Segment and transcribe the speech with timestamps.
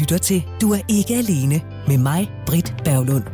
[0.00, 3.24] lytter til Du er ikke alene med mig, Britt Berglund.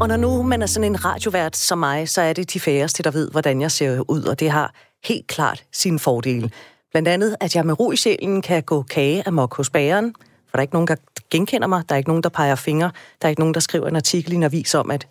[0.00, 3.02] Og når nu man er sådan en radiovært som mig, så er det de færreste,
[3.02, 4.74] der ved, hvordan jeg ser ud, og det har
[5.04, 6.50] helt klart sine fordele.
[6.90, 10.50] Blandt andet, at jeg med ro i sjælen kan gå kage amok hos bageren, for
[10.52, 10.96] der er ikke nogen, der
[11.30, 12.90] genkender mig, der er ikke nogen, der peger fingre,
[13.22, 15.06] der er ikke nogen, der skriver en artikel i en avis om, at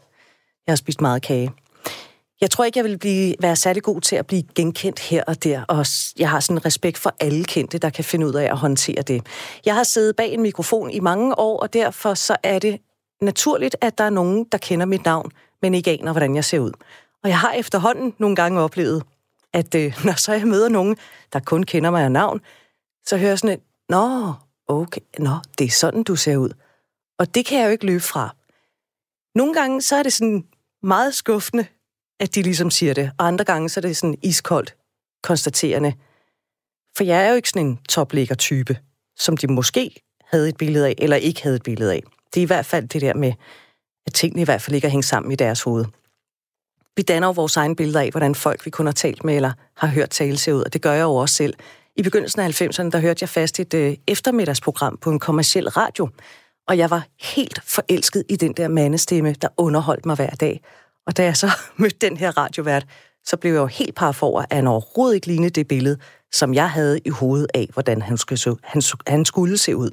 [0.67, 1.51] jeg har spist meget kage.
[2.45, 5.43] Jeg tror ikke, jeg vil blive, være særlig god til at blive genkendt her og
[5.43, 5.85] der, og
[6.17, 9.27] jeg har sådan respekt for alle kendte, der kan finde ud af at håndtere det.
[9.65, 12.81] Jeg har siddet bag en mikrofon i mange år, og derfor så er det
[13.21, 15.31] naturligt, at der er nogen, der kender mit navn,
[15.61, 16.71] men ikke aner, hvordan jeg ser ud.
[17.23, 19.03] Og jeg har efterhånden nogle gange oplevet,
[19.53, 20.97] at øh, når så jeg møder nogen,
[21.33, 22.41] der kun kender mig af navn,
[23.05, 24.33] så hører jeg sådan et, nå,
[24.67, 26.49] okay, nå, det er sådan, du ser ud.
[27.19, 28.35] Og det kan jeg jo ikke løbe fra.
[29.35, 30.45] Nogle gange, så er det sådan
[30.83, 31.65] meget skuffende,
[32.19, 34.75] at de ligesom siger det, og andre gange, så er det sådan iskoldt
[35.23, 35.93] konstaterende.
[36.97, 38.77] For jeg er jo ikke sådan en topligger-type,
[39.17, 39.95] som de måske
[40.31, 42.03] havde et billede af, eller ikke havde et billede af.
[42.33, 43.33] Det er i hvert fald det der med,
[44.05, 45.85] at tingene i hvert fald ikke er hængt sammen i deres hoved.
[46.95, 49.51] Vi danner jo vores egen billeder af, hvordan folk, vi kun har talt med, eller
[49.77, 51.53] har hørt tale ser ud, og det gør jeg jo også selv.
[51.95, 56.09] I begyndelsen af 90'erne, der hørte jeg fast et øh, eftermiddagsprogram på en kommersiel radio,
[56.67, 60.61] og jeg var helt forelsket i den der mandestemme, der underholdt mig hver dag.
[61.07, 62.87] Og da jeg så mødte den her radiovært,
[63.25, 65.97] så blev jeg jo helt par for, at han overhovedet ikke lignede det billede,
[66.31, 69.91] som jeg havde i hovedet af, hvordan han skulle se, han, han skulle se ud.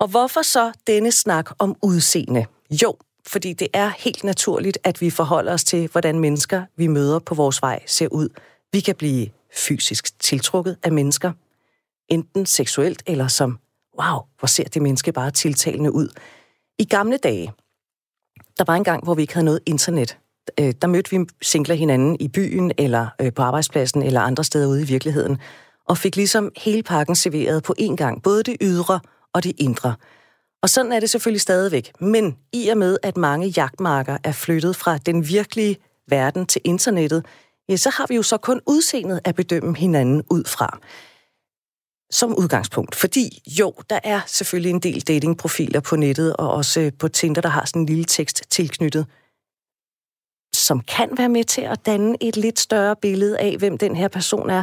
[0.00, 2.46] Og hvorfor så denne snak om udseende?
[2.82, 7.18] Jo, fordi det er helt naturligt, at vi forholder os til, hvordan mennesker, vi møder
[7.18, 8.28] på vores vej, ser ud.
[8.72, 11.32] Vi kan blive fysisk tiltrukket af mennesker,
[12.08, 13.58] enten seksuelt eller som,
[14.00, 16.08] wow, hvor ser det menneske bare tiltalende ud.
[16.78, 17.52] I gamle dage,
[18.58, 20.18] der var en gang, hvor vi ikke havde noget internet.
[20.60, 24.66] Øh, der mødte vi singler hinanden i byen, eller øh, på arbejdspladsen, eller andre steder
[24.68, 25.38] ude i virkeligheden,
[25.88, 29.00] og fik ligesom hele pakken serveret på én gang, både det ydre
[29.32, 29.94] og det indre.
[30.62, 31.92] Og sådan er det selvfølgelig stadigvæk.
[32.00, 35.76] Men i og med, at mange jagtmarker er flyttet fra den virkelige
[36.08, 37.26] verden til internettet,
[37.68, 40.78] ja, så har vi jo så kun udseendet at bedømme hinanden ud fra.
[42.10, 42.94] Som udgangspunkt.
[42.94, 47.40] Fordi jo, der er selvfølgelig en del datingprofiler på nettet, og også øh, på Tinder,
[47.40, 49.06] der har sådan en lille tekst tilknyttet,
[50.54, 54.08] som kan være med til at danne et lidt større billede af, hvem den her
[54.08, 54.62] person er.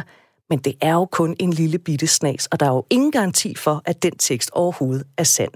[0.50, 3.54] Men det er jo kun en lille bitte snas, og der er jo ingen garanti
[3.54, 5.52] for, at den tekst overhovedet er sand.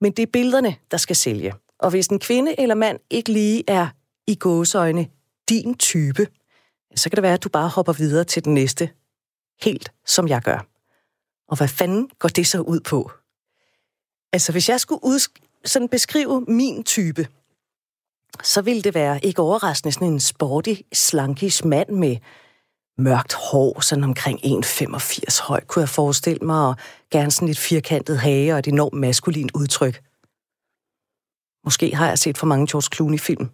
[0.00, 1.54] Men det er billederne, der skal sælge.
[1.78, 3.88] Og hvis en kvinde eller mand ikke lige er
[4.26, 5.06] i gåsøjne
[5.48, 6.26] din type,
[6.96, 8.90] så kan det være, at du bare hopper videre til den næste,
[9.60, 10.66] helt som jeg gør.
[11.48, 13.10] Og hvad fanden går det så ud på?
[14.32, 17.28] Altså, hvis jeg skulle udsk- sådan beskrive min type,
[18.42, 22.16] så ville det være ikke overraskende sådan en sporty, slankis mand med
[22.98, 26.76] mørkt hår, sådan omkring 1,85 høj, kunne jeg forestille mig, og
[27.10, 30.02] gerne sådan et firkantet hage og et enormt maskulint udtryk.
[31.64, 33.50] Måske har jeg set for mange George Clooney-film.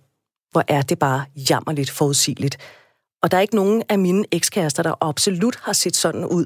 [0.50, 2.59] Hvor er det bare jammerligt forudsigeligt.
[3.25, 6.45] Og der er ikke nogen af mine ekskærester, der absolut har set sådan ud.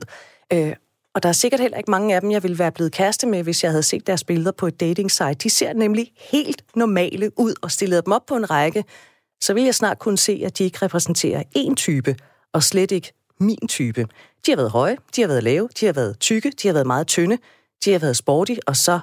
[0.52, 0.72] Øh,
[1.14, 3.42] og der er sikkert heller ikke mange af dem, jeg ville være blevet kæreste med,
[3.42, 5.34] hvis jeg havde set deres billeder på et dating site.
[5.34, 8.84] De ser nemlig helt normale ud, og stillede dem op på en række,
[9.40, 12.16] så vil jeg snart kunne se, at de ikke repræsenterer én type,
[12.52, 14.06] og slet ikke min type.
[14.46, 16.86] De har været høje, de har været lave, de har været tykke, de har været
[16.86, 17.38] meget tynde,
[17.84, 19.00] de har været sporty, og så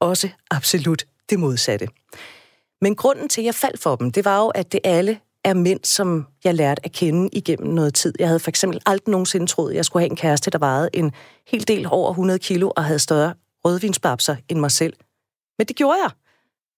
[0.00, 1.88] også absolut det modsatte.
[2.80, 5.54] Men grunden til, at jeg faldt for dem, det var jo, at det alle er
[5.54, 8.14] mænd, som jeg lærte at kende igennem noget tid.
[8.18, 10.90] Jeg havde for eksempel aldrig nogensinde troet, at jeg skulle have en kæreste, der vejede
[10.92, 11.12] en
[11.46, 13.34] hel del over 100 kilo og havde større
[13.64, 14.94] rødvinsbabser end mig selv.
[15.58, 16.10] Men det gjorde jeg.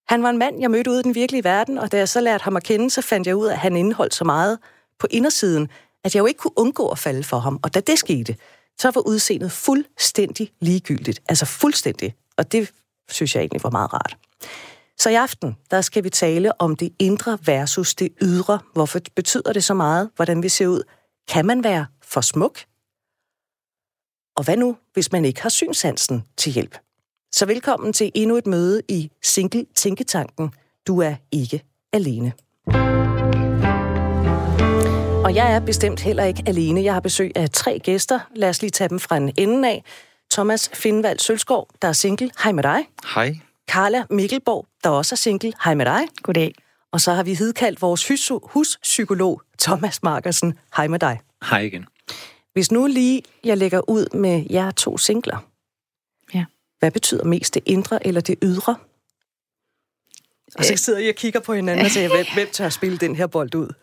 [0.07, 2.21] Han var en mand, jeg mødte ude i den virkelige verden, og da jeg så
[2.21, 4.59] lærte ham at kende, så fandt jeg ud af, at han indeholdt så meget
[4.99, 5.67] på indersiden,
[6.03, 7.59] at jeg jo ikke kunne undgå at falde for ham.
[7.63, 8.35] Og da det skete,
[8.79, 11.21] så var udseendet fuldstændig ligegyldigt.
[11.29, 12.15] Altså fuldstændig.
[12.37, 12.71] Og det
[13.09, 14.17] synes jeg egentlig var meget rart.
[14.99, 18.59] Så i aften, der skal vi tale om det indre versus det ydre.
[18.73, 20.83] Hvorfor betyder det så meget, hvordan vi ser ud?
[21.27, 22.59] Kan man være for smuk?
[24.37, 26.77] Og hvad nu, hvis man ikke har synsansen til hjælp?
[27.31, 30.53] Så velkommen til endnu et møde i Single Tænketanken.
[30.87, 31.63] Du er ikke
[31.93, 32.33] alene.
[35.23, 36.83] Og jeg er bestemt heller ikke alene.
[36.83, 38.19] Jeg har besøg af tre gæster.
[38.35, 39.83] Lad os lige tage dem fra en ende af.
[40.31, 42.31] Thomas Findvald Sølskov, der er single.
[42.43, 42.87] Hej med dig.
[43.15, 43.39] Hej.
[43.69, 45.53] Carla Mikkelborg, der også er single.
[45.63, 46.01] Hej med dig.
[46.23, 46.53] Goddag.
[46.91, 50.59] Og så har vi hidkaldt vores hus- huspsykolog, Thomas Markersen.
[50.77, 51.19] Hej med dig.
[51.49, 51.85] Hej igen.
[52.53, 55.37] Hvis nu lige jeg lægger ud med jer to singler,
[56.33, 56.45] Ja.
[56.79, 58.75] hvad betyder mest det indre eller det ydre?
[60.55, 63.15] Og så sidder jeg og kigger på hinanden og siger, hvem, hvem tør spille den
[63.15, 63.73] her bold ud?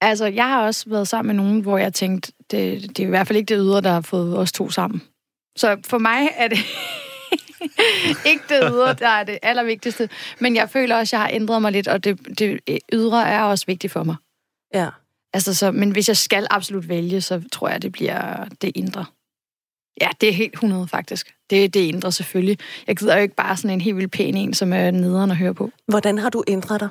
[0.00, 3.10] Altså, jeg har også været sammen med nogen, hvor jeg tænkte, det, det er i
[3.10, 5.02] hvert fald ikke det ydre, der har fået os to sammen.
[5.56, 6.58] Så for mig er det
[8.30, 10.08] ikke det ydre, der er det allervigtigste.
[10.38, 12.60] Men jeg føler også, at jeg har ændret mig lidt, og det, det
[12.92, 14.16] ydre er også vigtigt for mig.
[14.74, 14.88] Ja.
[15.32, 19.04] Altså, så, men hvis jeg skal absolut vælge, så tror jeg, det bliver det indre.
[20.00, 21.34] Ja, det er helt 100 faktisk.
[21.50, 22.58] Det er det indre selvfølgelig.
[22.86, 25.36] Jeg gider jo ikke bare sådan en helt vildt pæn en, som er nederen at
[25.36, 25.70] høre på.
[25.88, 26.88] Hvordan har du ændret dig?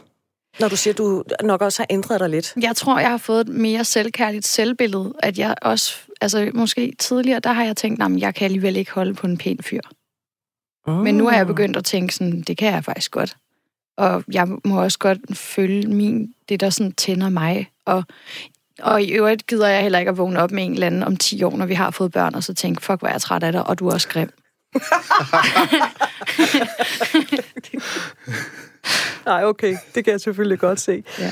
[0.59, 2.53] Når du siger, at du nok også har ændret dig lidt.
[2.61, 7.39] Jeg tror, jeg har fået et mere selvkærligt selvbillede, at jeg også, altså måske tidligere,
[7.39, 9.81] der har jeg tænkt, at jeg kan alligevel ikke holde på en pæn fyr.
[10.87, 13.37] Men nu har jeg begyndt at tænke sådan, det kan jeg faktisk godt.
[13.97, 17.71] Og jeg må også godt følge min, det der sådan tænder mig.
[17.85, 18.03] Og,
[18.79, 21.17] og i øvrigt gider jeg heller ikke at vågne op med en eller anden om
[21.17, 23.43] 10 år, når vi har fået børn, og så tænke, fuck, hvor er jeg træt
[23.43, 24.29] af dig, og du er også grim.
[29.25, 29.77] Nej, okay.
[29.95, 31.03] Det kan jeg selvfølgelig godt se.
[31.19, 31.31] Ja.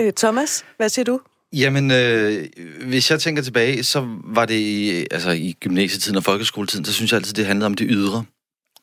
[0.00, 1.20] Øh, Thomas, hvad siger du?
[1.52, 2.46] Jamen, øh,
[2.88, 7.12] hvis jeg tænker tilbage, så var det i, altså, i gymnasietiden og folkeskoletiden, så synes
[7.12, 8.24] jeg altid, det handlede om det ydre.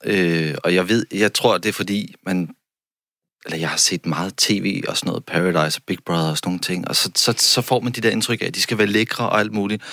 [0.04, 2.56] Øh, og jeg ved, jeg tror, det er fordi, man
[3.48, 6.50] eller jeg har set meget tv og sådan noget, Paradise og Big Brother og sådan
[6.50, 8.78] nogle ting, og så, så, så får man de der indtryk af, at de skal
[8.78, 9.84] være lækre og alt muligt.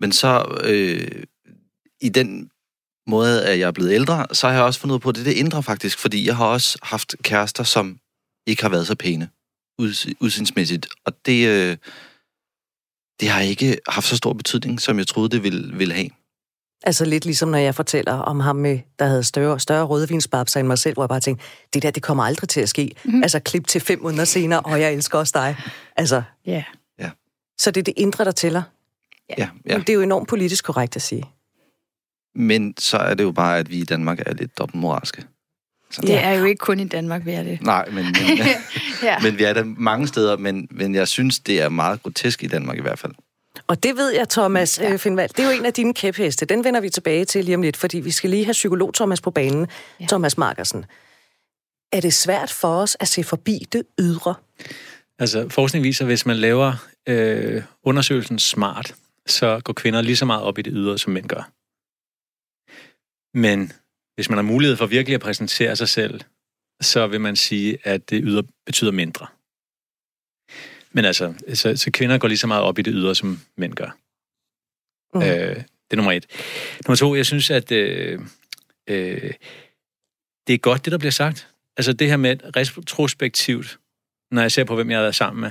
[0.00, 1.22] Men så øh,
[2.00, 2.50] i den
[3.06, 5.32] måde, at jeg er blevet ældre, så har jeg også fundet på, at det det
[5.32, 7.98] indre faktisk, fordi jeg har også haft kærester, som
[8.46, 9.28] ikke har været så pæne
[10.20, 11.76] udsindsmæssigt, og det, øh,
[13.20, 16.10] det har ikke haft så stor betydning, som jeg troede, det ville, ville have.
[16.82, 20.68] Altså lidt ligesom når jeg fortæller om ham, med, der havde større, større rødvinsbabser end
[20.68, 21.44] mig selv, hvor jeg bare tænkte,
[21.74, 22.90] det der, det kommer aldrig til at ske.
[23.04, 23.22] Mm-hmm.
[23.22, 25.56] Altså klip til fem måneder senere, og jeg elsker også dig.
[25.96, 26.62] Altså, yeah.
[26.98, 27.10] ja.
[27.58, 28.62] Så det er det indre, der tæller.
[29.38, 29.48] Ja.
[29.66, 29.76] ja.
[29.76, 31.24] Men det er jo enormt politisk korrekt at sige.
[32.34, 35.24] Men så er det jo bare, at vi i Danmark er lidt dobbeltmoralske.
[35.90, 36.00] Så.
[36.00, 37.62] Det er jo ikke kun i Danmark, vi er det.
[37.62, 38.14] Nej, men, men,
[39.02, 39.18] ja.
[39.18, 42.46] men vi er der mange steder, men, men jeg synes, det er meget grotesk i
[42.46, 43.12] Danmark i hvert fald.
[43.68, 44.92] Og det ved jeg, Thomas ja.
[44.92, 45.28] Øh, Finvald.
[45.28, 46.46] Det er jo en af dine kæpheste.
[46.46, 49.20] Den vender vi tilbage til lige om lidt, fordi vi skal lige have psykolog Thomas
[49.20, 49.66] på banen.
[50.00, 50.06] Ja.
[50.06, 50.84] Thomas Markersen.
[51.92, 54.34] Er det svært for os at se forbi det ydre?
[55.18, 56.72] Altså, forskning viser, at hvis man laver
[57.08, 58.94] øh, undersøgelsen smart,
[59.26, 61.50] så går kvinder lige så meget op i det ydre, som mænd gør.
[63.38, 63.72] Men
[64.14, 66.20] hvis man har mulighed for virkelig at præsentere sig selv,
[66.80, 69.26] så vil man sige, at det ydre betyder mindre.
[70.92, 73.74] Men altså, så, så kvinder går lige så meget op i det ydre, som mænd
[73.74, 73.96] gør.
[75.14, 75.22] Mm.
[75.22, 76.26] Øh, det er nummer et.
[76.86, 78.20] Nummer to, jeg synes, at øh,
[78.88, 79.32] øh,
[80.46, 81.48] det er godt, det der bliver sagt.
[81.76, 83.78] Altså det her med retrospektivt,
[84.30, 85.50] når jeg ser på, hvem jeg har været sammen med,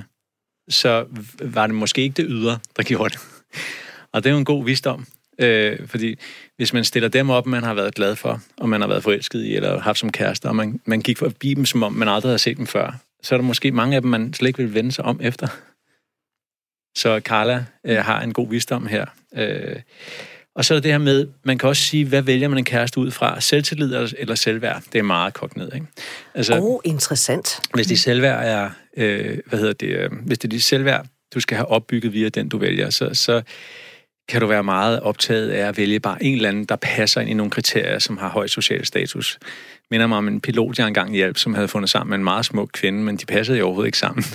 [0.70, 1.08] så
[1.42, 3.20] var det måske ikke det ydre, der gjorde det.
[4.12, 5.08] Og det er jo en god visdom.
[5.40, 6.16] Øh, fordi
[6.56, 9.44] hvis man stiller dem op, man har været glad for, og man har været forelsket
[9.44, 12.30] i, eller haft som kærester, og man, man gik forbi dem, som om man aldrig
[12.30, 12.94] havde set dem før,
[13.24, 15.48] så er der måske mange af dem, man slet ikke vil vende sig om efter.
[16.98, 19.06] Så Carla øh, har en god visdom her.
[19.36, 19.76] Øh,
[20.56, 23.00] og så er det her med, man kan også sige, hvad vælger man en kæreste
[23.00, 23.42] ud fra?
[23.42, 24.84] Selvtillid eller selvværd?
[24.94, 25.86] Det er meget kogt ned, ikke?
[26.34, 27.60] Altså, oh, interessant.
[27.74, 31.40] Hvis det selvværd er, øh, hvad hedder det, øh, hvis det er dit selvværd, du
[31.40, 33.42] skal have opbygget via den, du vælger, så, så
[34.30, 37.30] kan du være meget optaget af at vælge bare en eller anden, der passer ind
[37.30, 39.40] i nogle kriterier, som har høj social status.
[39.92, 42.46] Minder mig om en pilot, jeg engang hjalp, som havde fundet sammen med en meget
[42.46, 44.24] smuk kvinde, men de passede jo overhovedet ikke sammen.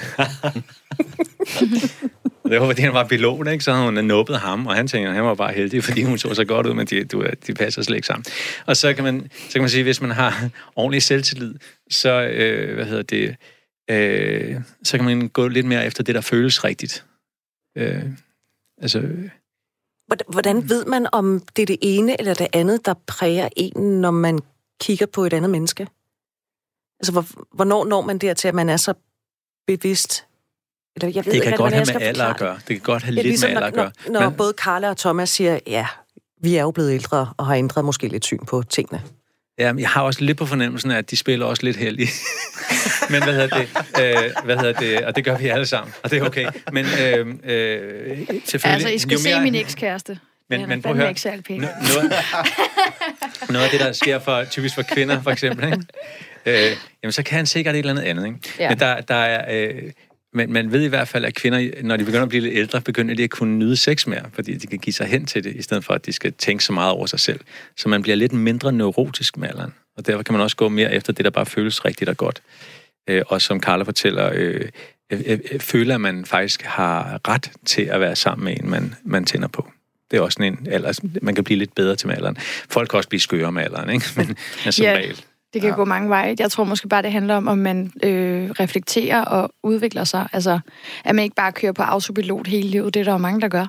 [2.50, 3.64] det var, fordi han var pilot, ikke?
[3.64, 6.18] så havde hun nubbet ham, og han tænkte, at han var bare heldig, fordi hun
[6.18, 8.24] så så godt ud, men de, du, de passer slet ikke sammen.
[8.66, 11.54] Og så kan man, så kan man sige, at hvis man har ordentlig selvtillid,
[11.90, 13.36] så, øh, hvad hedder det,
[13.90, 17.04] øh, så kan man gå lidt mere efter det, der føles rigtigt.
[17.78, 18.02] Øh,
[18.82, 19.02] altså,
[20.28, 24.10] Hvordan ved man, om det er det ene eller det andet, der præger en, når
[24.10, 24.38] man
[24.80, 25.88] kigger på et andet menneske?
[27.00, 28.94] Altså, hvornår når man dertil, at man er så
[29.66, 30.26] bevidst?
[30.96, 32.54] Eller, jeg ved det kan ikke, godt have med alder at gøre.
[32.54, 33.92] Det kan godt have ja, lidt ligesom med alder at gøre.
[34.06, 34.36] Når, når Men...
[34.36, 35.86] både Carla og Thomas siger, ja,
[36.40, 39.02] vi er jo blevet ældre og har ændret måske lidt syn på tingene.
[39.62, 42.08] Ja, jeg har også lidt på fornemmelsen af, at de spiller også lidt heldige.
[43.10, 43.68] Men hvad hedder det?
[44.00, 45.04] Øh, hvad hedder det?
[45.04, 46.46] Og det gør vi alle sammen, og det er okay.
[46.72, 48.62] Men øh, øh, selvfølgelig...
[48.64, 50.18] Altså, I skal se min ekskæreste.
[50.50, 51.14] Men, men prøv at høre.
[51.48, 52.12] Noget,
[53.50, 56.70] noget af det, der sker for, typisk for kvinder, for eksempel, ikke?
[56.70, 58.26] Øh, jamen, så kan han sikkert et eller andet andet.
[58.26, 58.38] Ikke?
[58.58, 58.68] Ja.
[58.68, 59.68] Men der, der er...
[59.68, 59.82] Øh,
[60.34, 62.80] men man ved i hvert fald, at kvinder, når de begynder at blive lidt ældre,
[62.80, 65.56] begynder de at kunne nyde sex mere, fordi de kan give sig hen til det,
[65.56, 67.40] i stedet for, at de skal tænke så meget over sig selv.
[67.76, 69.74] Så man bliver lidt mindre neurotisk med alderen.
[69.96, 72.42] Og derfor kan man også gå mere efter det, der bare føles rigtigt og godt.
[73.08, 74.68] Øh, og som Carla fortæller, øh,
[75.12, 78.94] øh, øh, føler, at man faktisk har ret til at være sammen med en, man,
[79.04, 79.70] man tænder på.
[80.10, 82.36] Det er også en alder, man kan blive lidt bedre til med alderen.
[82.70, 84.06] Folk kan også blive skøre med alderen, ikke?
[84.16, 84.92] Men, men som ja.
[84.92, 85.24] regel.
[85.52, 85.76] Det kan Ja.
[85.76, 86.36] gå mange veje.
[86.38, 90.28] Jeg tror måske bare, det handler om, om man øh, reflekterer og udvikler sig.
[90.32, 90.60] Altså,
[91.04, 92.94] at man ikke bare kører på autopilot hele livet.
[92.94, 93.66] Det er der jo mange, der gør.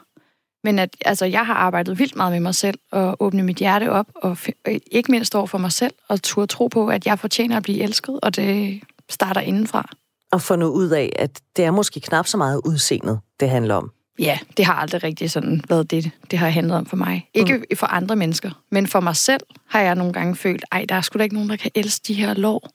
[0.63, 3.91] Men at, altså, jeg har arbejdet vildt meget med mig selv, og åbne mit hjerte
[3.91, 4.37] op, og
[4.67, 7.63] øh, ikke mindst over for mig selv, og turde tro på, at jeg fortjener at
[7.63, 9.89] blive elsket, og det starter indenfra.
[10.31, 13.91] Og fundet ud af, at det er måske knap så meget udseendet, det handler om.
[14.19, 17.29] Ja, det har aldrig rigtig sådan været det, det har handlet om for mig.
[17.33, 17.77] Ikke mm.
[17.77, 21.01] for andre mennesker, men for mig selv har jeg nogle gange følt, ej, der er
[21.01, 22.69] sgu da ikke nogen, der kan elske de her lår.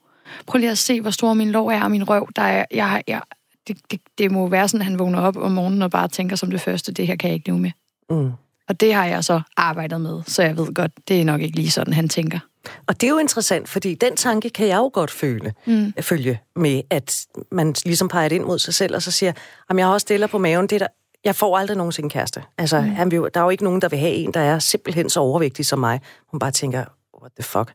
[0.45, 2.29] Prøv lige at se, hvor stor min lår er, og min røv.
[2.35, 3.21] Der er, jeg, jeg,
[3.67, 6.35] det, det, det må være sådan, at han vågner op om morgenen og bare tænker
[6.35, 7.71] som det første, det her kan jeg ikke leve med.
[8.09, 8.31] Mm.
[8.69, 11.55] Og det har jeg så arbejdet med, så jeg ved godt, det er nok ikke
[11.55, 12.39] lige sådan, han tænker.
[12.87, 15.93] Og det er jo interessant, fordi den tanke kan jeg jo godt føle, mm.
[16.01, 19.31] følge med, at man ligesom peger det ind mod sig selv, og så siger,
[19.69, 20.87] at jeg har også stiller på maven, det er der,
[21.23, 22.43] jeg får aldrig nogensinde en kæreste.
[22.57, 22.87] Altså, mm.
[22.87, 25.19] han vil, der er jo ikke nogen, der vil have en, der er simpelthen så
[25.19, 26.01] overvægtig som mig.
[26.27, 26.85] Hun bare tænker,
[27.21, 27.73] what the fuck.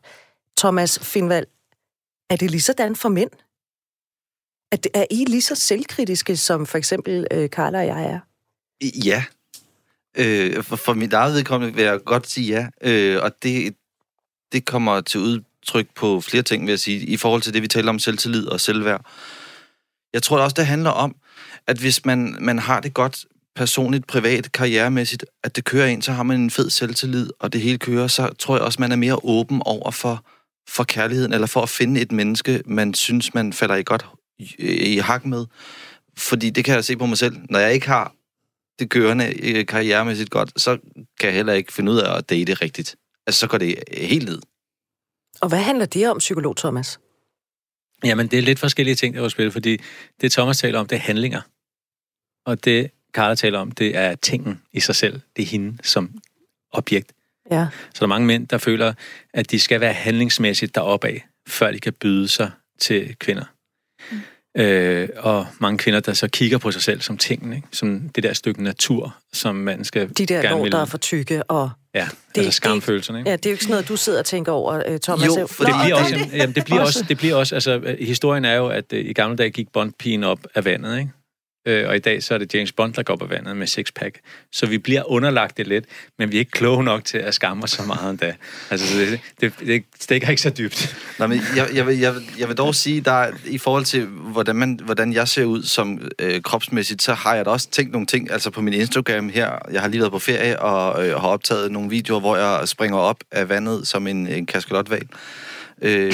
[0.57, 1.45] Thomas Finvald,
[2.29, 3.29] er det lige sådan for mænd?
[4.71, 8.19] Er, det, er I lige så selvkritiske, som for eksempel øh, Carla og jeg er?
[9.05, 9.23] Ja.
[10.17, 12.89] Øh, for, for mit eget vedkommende vil jeg godt sige ja.
[12.89, 13.75] Øh, og det,
[14.51, 17.67] det kommer til udtryk på flere ting, vil jeg sige, i forhold til det, vi
[17.67, 19.05] taler om selvtillid og selvværd.
[20.13, 21.15] Jeg tror også, det handler om,
[21.67, 23.25] at hvis man, man har det godt
[23.55, 27.61] personligt, privat, karrieremæssigt, at det kører ind, så har man en fed selvtillid, og det
[27.61, 30.25] hele kører, så tror jeg også, man er mere åben over for,
[30.67, 34.05] for kærligheden, eller for at finde et menneske, man synes, man falder i godt
[34.39, 35.45] i, i hak med.
[36.17, 37.37] Fordi det kan jeg se på mig selv.
[37.49, 38.15] Når jeg ikke har
[38.79, 40.77] det kørende øh, karrieremæssigt godt, så
[41.19, 42.95] kan jeg heller ikke finde ud af at date rigtigt.
[43.27, 44.41] Altså, så går det helt ned.
[45.41, 46.99] Og hvad handler det om, psykolog Thomas?
[48.03, 49.77] Jamen, det er lidt forskellige ting, der er på spil, fordi
[50.21, 51.41] det Thomas taler om, det er handlinger.
[52.45, 55.21] Og det Carla taler om, det er tingen i sig selv.
[55.35, 56.09] Det er hende som
[56.71, 57.11] objekt.
[57.51, 57.67] Ja.
[57.93, 58.93] Så der er mange mænd, der føler,
[59.33, 63.43] at de skal være handlingsmæssigt deroppe af, før de kan byde sig til kvinder.
[64.11, 64.17] Mm.
[64.61, 67.67] Øh, og mange kvinder, der så kigger på sig selv som tingen, ikke?
[67.71, 70.97] som det der stykke natur, som man skal De der gerne lår, der er for
[70.97, 72.07] tykke, og Ja, det-
[72.37, 73.19] altså det- skamfølelserne.
[73.19, 73.29] Ikke?
[73.29, 75.27] ja, det er jo ikke sådan noget, du sidder og tænker over, øh, Thomas.
[75.27, 77.55] Jo, for Det nå, bliver, og også, en, jamen, det bliver også, det bliver også,
[77.55, 80.99] altså, øh, historien er jo, at øh, i gamle dage gik Bondpigen op af vandet,
[80.99, 81.11] ikke?
[81.65, 84.19] Øh, og i dag så er det James Bond, der går på vandet med sixpack.
[84.51, 85.85] Så vi bliver underlagt det lidt,
[86.19, 88.33] men vi er ikke kloge nok til at skamme os så meget endda.
[88.69, 90.95] Altså, det, det, det stikker ikke så dybt.
[91.19, 94.55] Nej, men jeg, jeg, vil, jeg, jeg vil dog sige, der i forhold til, hvordan,
[94.55, 98.07] man, hvordan jeg ser ud som øh, kropsmæssigt, så har jeg da også tænkt nogle
[98.07, 101.27] ting, altså på min Instagram her, jeg har lige været på ferie og øh, har
[101.27, 105.07] optaget nogle videoer, hvor jeg springer op af vandet som en, en kaskelotval.
[105.81, 106.13] Øh,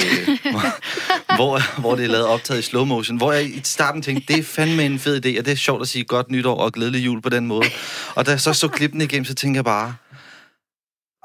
[1.36, 4.38] hvor, hvor det er lavet optaget i slow motion, hvor jeg i starten tænkte, det
[4.38, 7.04] er fandme en fed idé, og det er sjovt at sige godt nytår og glædelig
[7.04, 7.66] jul på den måde.
[8.14, 9.94] Og da jeg så så klippen igennem, så tænker jeg bare,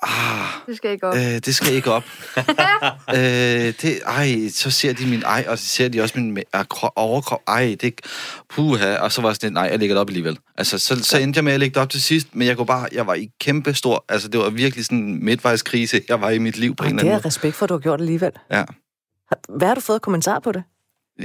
[0.03, 1.15] ah, Det skal ikke op.
[1.15, 2.03] Øh, det skal ikke op.
[3.15, 3.17] øh,
[3.81, 6.93] det, ej, så ser de min ej, og så ser de også min ah, kro-
[6.95, 7.41] overkrop.
[7.47, 7.93] Ej, det
[8.49, 8.95] puha.
[8.97, 10.37] Og så var jeg sådan, nej, jeg lægger det op alligevel.
[10.57, 12.65] Altså, så, så endte jeg med at lægge det op til sidst, men jeg kunne
[12.65, 16.29] bare, jeg var i kæmpe stor, altså det var virkelig sådan en midtvejskrise, jeg var
[16.29, 17.27] i mit liv på en det eller er anden jeg måde.
[17.27, 18.31] respekt for, at du har gjort alligevel.
[18.51, 18.63] Ja.
[19.57, 20.63] Hvad har du fået kommentar på det?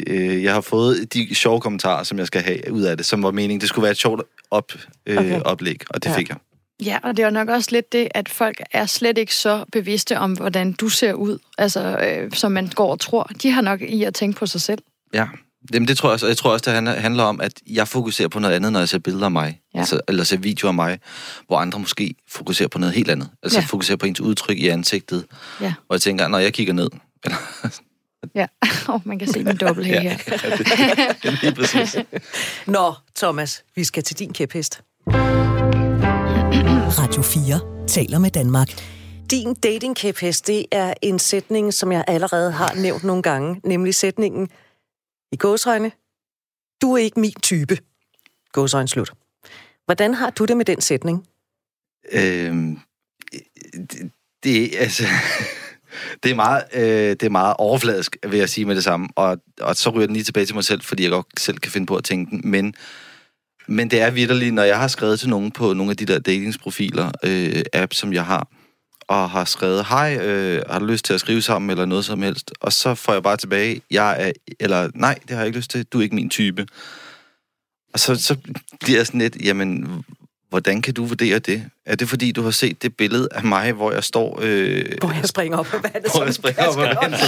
[0.06, 3.22] Øh, jeg har fået de sjove kommentarer, som jeg skal have ud af det, som
[3.22, 4.72] var meningen, det skulle være et sjovt op,
[5.06, 5.40] øh, okay.
[5.40, 6.16] oplæg, og det Ja.
[6.16, 6.36] fik jeg.
[6.84, 10.18] Ja, og det er nok også lidt det, at folk er slet ikke så bevidste
[10.18, 13.30] om, hvordan du ser ud, altså øh, som man går og tror.
[13.42, 14.78] De har nok i at tænke på sig selv.
[15.14, 15.26] Ja,
[15.74, 16.26] Jamen, det tror jeg også.
[16.26, 18.88] Og jeg tror også, det handler, om, at jeg fokuserer på noget andet, når jeg
[18.88, 19.60] ser billeder af mig.
[19.74, 19.78] Ja.
[19.78, 20.98] Altså, eller ser videoer af mig,
[21.46, 23.30] hvor andre måske fokuserer på noget helt andet.
[23.42, 23.64] Altså Ja.
[23.64, 25.24] fokuserer på ens udtryk i ansigtet.
[25.60, 25.74] Ja.
[25.88, 26.88] Og jeg tænker, når jeg kigger ned...
[27.24, 27.36] Eller,
[28.34, 28.46] Ja,
[28.88, 30.02] oh, man kan se min dobbelt her.
[30.08, 30.40] ja, det,
[31.22, 31.96] det er lige præcis.
[32.66, 34.80] Nå, Thomas, vi skal til din kæphest.
[37.12, 38.68] Radio 4 taler med Danmark.
[39.30, 43.94] Din dating kæphest, det er en sætning, som jeg allerede har nævnt nogle gange, nemlig
[43.94, 44.48] sætningen
[45.32, 45.92] i gåsøjne.
[46.82, 47.78] Du er ikke min type.
[48.52, 49.12] Gåsøjne slut.
[49.84, 51.26] Hvordan har du det med den sætning?
[52.12, 52.78] øhm,
[53.72, 54.10] det,
[54.44, 55.04] det, altså,
[56.22, 59.08] det, er meget, øh, det er meget overfladisk, vil jeg sige med det samme.
[59.16, 61.72] Og, og så ryger den lige tilbage til mig selv, fordi jeg godt selv kan
[61.72, 62.50] finde på at tænke den.
[62.50, 62.74] Men,
[63.66, 66.18] men det er vidderligt, når jeg har skrevet til nogen på nogle af de der
[66.18, 68.48] datingsprofiler, øh, app, som jeg har,
[69.08, 72.22] og har skrevet, hej, øh, har du lyst til at skrive sammen, eller noget som
[72.22, 72.52] helst?
[72.60, 75.70] Og så får jeg bare tilbage, jeg er, eller nej, det har jeg ikke lyst
[75.70, 76.66] til, du er ikke min type.
[77.92, 78.36] Og så, så
[78.80, 80.04] bliver jeg sådan lidt, jamen,
[80.52, 81.64] hvordan kan du vurdere det?
[81.86, 84.38] Er det fordi, du har set det billede af mig, hvor jeg står...
[84.42, 86.12] Øh, Hvor jeg springer op på vandet.
[86.14, 87.20] hvor jeg springer op ad vandet,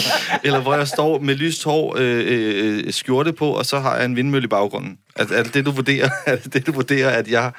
[0.44, 4.04] eller hvor jeg står med lyst hår, øh, øh, skjorte på, og så har jeg
[4.04, 4.98] en vindmølle i baggrunden.
[5.16, 7.52] Er, er det det, du vurderer, er det det, du vurderer at jeg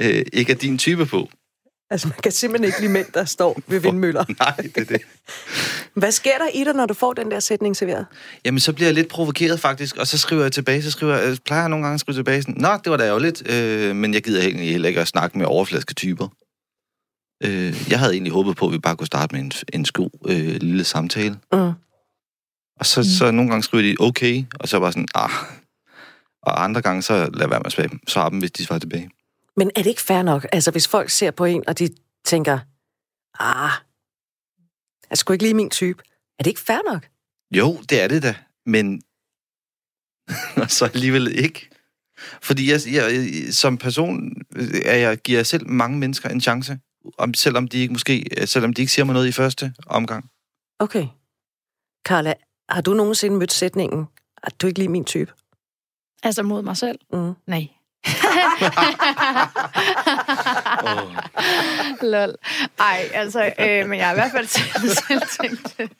[0.00, 1.28] øh, ikke er din type på?
[1.90, 4.24] Altså, man kan simpelthen ikke lide mænd, der står ved vindmøller.
[4.38, 5.00] Nej, det er det.
[6.00, 8.06] Hvad sker der i dig, når du får den der sætning serveret?
[8.44, 11.36] Jamen, så bliver jeg lidt provokeret faktisk, og så skriver jeg tilbage, så skriver jeg,
[11.44, 14.14] plejer jeg nogle gange at skrive tilbage sådan, Nå, det var da ærgerligt, øh, men
[14.14, 16.28] jeg gider egentlig heller ikke at snakke med overflaske typer.
[17.44, 20.10] Øh, jeg havde egentlig håbet på, at vi bare kunne starte med en, en sko
[20.28, 21.38] øh, lille samtale.
[21.52, 21.72] Mm.
[22.80, 23.04] Og så, mm.
[23.04, 25.30] så nogle gange skriver de, okay, og så bare sådan, ah.
[26.42, 29.10] Og andre gange, så lad være med at svare dem, hvis de svarer tilbage.
[29.56, 30.46] Men er det ikke fair nok?
[30.52, 31.88] Altså, hvis folk ser på en, og de
[32.24, 32.58] tænker,
[33.38, 33.70] ah,
[35.10, 36.02] er sgu ikke lige min type.
[36.38, 37.08] Er det ikke fair nok?
[37.50, 38.34] Jo, det er det da,
[38.66, 39.02] men
[40.68, 41.70] så alligevel ikke.
[42.42, 44.32] Fordi jeg, jeg, som person
[44.84, 46.78] er jeg, giver jeg selv mange mennesker en chance,
[47.18, 50.30] om, selvom de ikke måske, selvom de ikke siger mig noget i første omgang.
[50.78, 51.06] Okay.
[52.06, 52.34] Carla,
[52.68, 54.06] har du nogensinde mødt sætningen,
[54.42, 55.32] at du ikke lige min type?
[56.22, 56.98] Altså mod mig selv?
[57.12, 57.32] Mm.
[57.46, 57.68] Nej
[60.84, 61.16] oh.
[62.12, 62.34] Lol.
[62.78, 65.90] Ej, altså, øh, men jeg har i hvert fald selv tænkt det.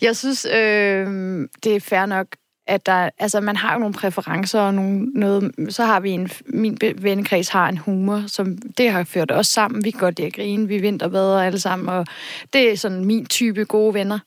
[0.00, 1.06] Jeg synes, øh,
[1.64, 2.26] det er fair nok,
[2.66, 6.30] at der, altså, man har jo nogle præferencer, og nogle, noget, så har vi en,
[6.46, 9.84] min vennekreds har en humor, som det har ført os sammen.
[9.84, 12.06] Vi kan godt lide at grine, vi vinterbader alle sammen, og
[12.52, 14.18] det er sådan min type gode venner.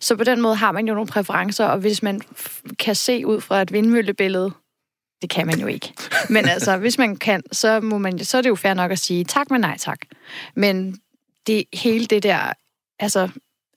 [0.00, 2.20] Så på den måde har man jo nogle præferencer, og hvis man
[2.78, 4.50] kan se ud fra et vindmøllebillede,
[5.22, 5.92] det kan man jo ikke.
[6.30, 8.98] Men altså, hvis man kan, så, må man, så er det jo fair nok at
[8.98, 9.98] sige tak, men nej tak.
[10.54, 10.96] Men
[11.46, 12.52] det hele det der,
[12.98, 13.28] altså,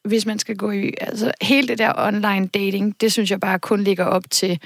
[0.04, 3.60] hvis man skal gå i, altså, hele det der online dating, det synes jeg bare
[3.60, 4.60] kun ligger op til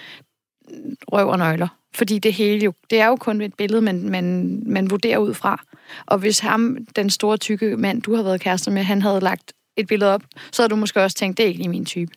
[1.12, 1.68] røv og nøgler.
[1.96, 5.34] Fordi det hele jo, det er jo kun et billede, man, man, man vurderer ud
[5.34, 5.64] fra.
[6.06, 9.54] Og hvis ham, den store tykke mand, du har været kærester med, han havde lagt
[9.78, 12.12] et billede op, så havde du måske også tænkt, det er ikke lige min type.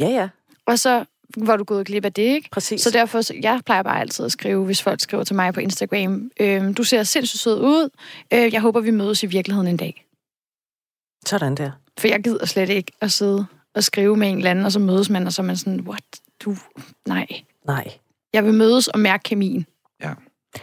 [0.00, 0.28] Ja, ja.
[0.66, 1.04] Og så
[1.36, 2.48] var du gået glip af det, ikke?
[2.50, 2.80] Præcis.
[2.80, 6.30] Så derfor, jeg plejer bare altid at skrive, hvis folk skriver til mig på Instagram,
[6.40, 7.88] øh, du ser sindssygt sød ud,
[8.32, 10.06] øh, jeg håber, vi mødes i virkeligheden en dag.
[11.26, 11.70] Sådan der.
[11.98, 14.78] For jeg gider slet ikke at sidde og skrive med en eller anden, og så
[14.78, 16.04] mødes man, og så er man sådan, what?
[16.44, 16.56] Du,
[17.06, 17.26] nej.
[17.66, 17.92] Nej.
[18.32, 19.66] Jeg vil mødes og mærke kemien.
[20.02, 20.12] Ja,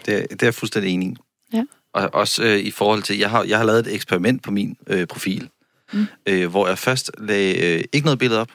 [0.05, 1.15] det, det er jeg fuldstændig enig i.
[1.53, 1.63] Ja.
[1.93, 4.77] Og også øh, i forhold til, jeg har, jeg har lavet et eksperiment på min
[4.87, 5.49] øh, profil,
[5.93, 6.05] mm.
[6.25, 8.51] øh, hvor jeg først lagde øh, ikke noget billede op,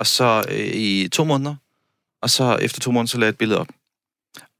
[0.00, 1.54] og så øh, i to måneder,
[2.22, 3.68] og så efter to måneder, så lagde jeg et billede op.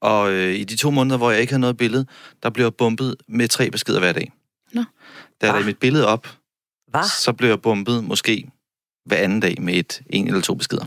[0.01, 2.07] Og øh, i de to måneder, hvor jeg ikke havde noget billede,
[2.43, 4.33] der blev jeg bumpet med tre beskeder hver dag.
[4.73, 4.85] Nå.
[5.41, 6.29] Da jeg lagde mit billede op,
[6.87, 7.03] Hva?
[7.03, 8.51] så blev jeg bumpet måske
[9.05, 10.87] hver anden dag med et en eller to beskeder.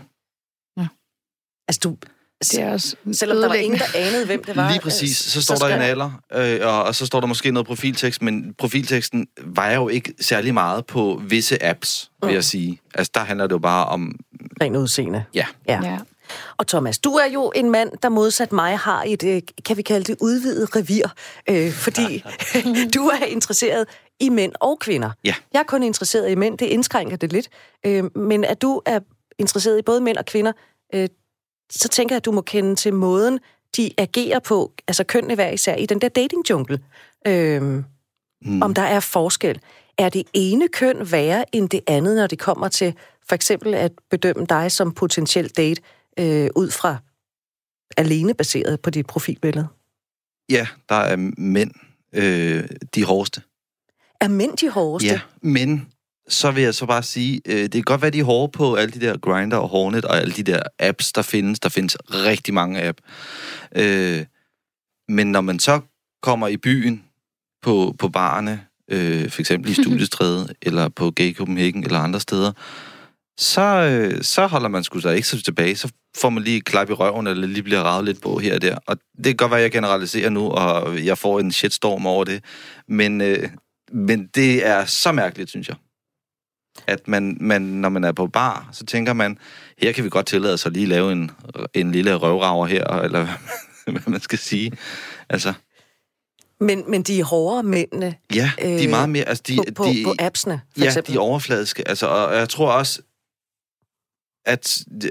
[1.67, 1.97] Altså, du,
[2.39, 4.69] Det er også selvom der var ingen, der anede, hvem det var.
[4.71, 5.17] Lige præcis.
[5.17, 8.21] Så står så der en alder, øh, og, og så står der måske noget profiltekst,
[8.21, 12.33] men profilteksten vejer jo ikke særlig meget på visse apps, vil Mm.
[12.35, 12.79] jeg sige.
[12.95, 14.15] Altså, der handler det jo bare om...
[14.61, 15.23] Ren udseende.
[15.33, 15.45] Ja.
[15.67, 15.79] Ja.
[15.83, 15.97] Ja.
[16.57, 19.81] Og Thomas, du er jo en mand, der modsat mig har et, øh, kan vi
[19.81, 21.07] kalde det, udvidet revir,
[21.49, 22.23] øh, fordi
[22.95, 23.85] du er interesseret
[24.19, 25.11] i mænd og kvinder.
[25.23, 25.33] Ja.
[25.53, 27.49] Jeg er kun interesseret i mænd, det indskrænker det lidt.
[27.85, 28.99] Øh, men at du er
[29.39, 30.51] interesseret i både mænd og kvinder,
[30.95, 31.09] øh,
[31.75, 33.39] så tænker jeg, at du må kende til måden,
[33.77, 36.79] de agerer på, altså kønnene hver især, i den der dating-jungle.
[37.27, 37.83] Øh,
[38.45, 38.61] Mm.
[38.61, 39.59] om der er forskel.
[39.97, 42.93] Er det ene køn værre end det andet, når det kommer til
[43.29, 45.81] for eksempel at bedømme dig som potentiel date
[46.19, 46.97] øh, ud fra
[47.97, 49.67] alene baseret på dit profilbillede?
[50.49, 51.71] Ja, der er mænd
[52.13, 52.63] øh,
[52.95, 53.41] de hårdeste.
[54.21, 55.07] Er mænd de hårdeste?
[55.09, 55.87] Ja, men
[56.29, 58.75] så vil jeg så bare sige, øh, det kan godt være, de er hårde på
[58.75, 61.59] alle de der Grindr og Hornet og alle de der apps, der findes.
[61.59, 62.97] Der findes rigtig mange app.
[63.75, 64.25] Øh,
[65.07, 65.81] men når man så
[66.21, 67.03] kommer i byen
[67.61, 72.51] på, på barerne, øh, for eksempel i Studiestræde, eller på Gay Copenhagen, eller andre steder,
[73.37, 75.75] så, øh, så holder man sgu sig ikke så tilbage.
[75.75, 78.55] Så får man lige et klap i røven, eller lige bliver ravet lidt på her
[78.55, 78.77] og der.
[78.85, 82.23] Og det kan godt være, at jeg generaliserer nu, og jeg får en shitstorm over
[82.23, 82.43] det.
[82.87, 83.49] Men, øh,
[83.91, 85.75] men det er så mærkeligt, synes jeg.
[86.87, 89.37] At man, man, når man er på bar, så tænker man,
[89.77, 91.31] her kan vi godt tillade os at lige lave en,
[91.73, 93.27] en lille røvrager her, eller
[93.91, 94.71] hvad man skal sige.
[95.29, 95.53] Altså,
[96.59, 99.23] Men, men de er hårdere mændene ja, de er Øh, meget mere...
[99.23, 101.13] Altså, de, på, på, de, på appsene, for ja, eksempel.
[101.13, 101.87] de er overfladiske.
[101.87, 103.01] Altså, og jeg tror også,
[104.45, 105.09] at de,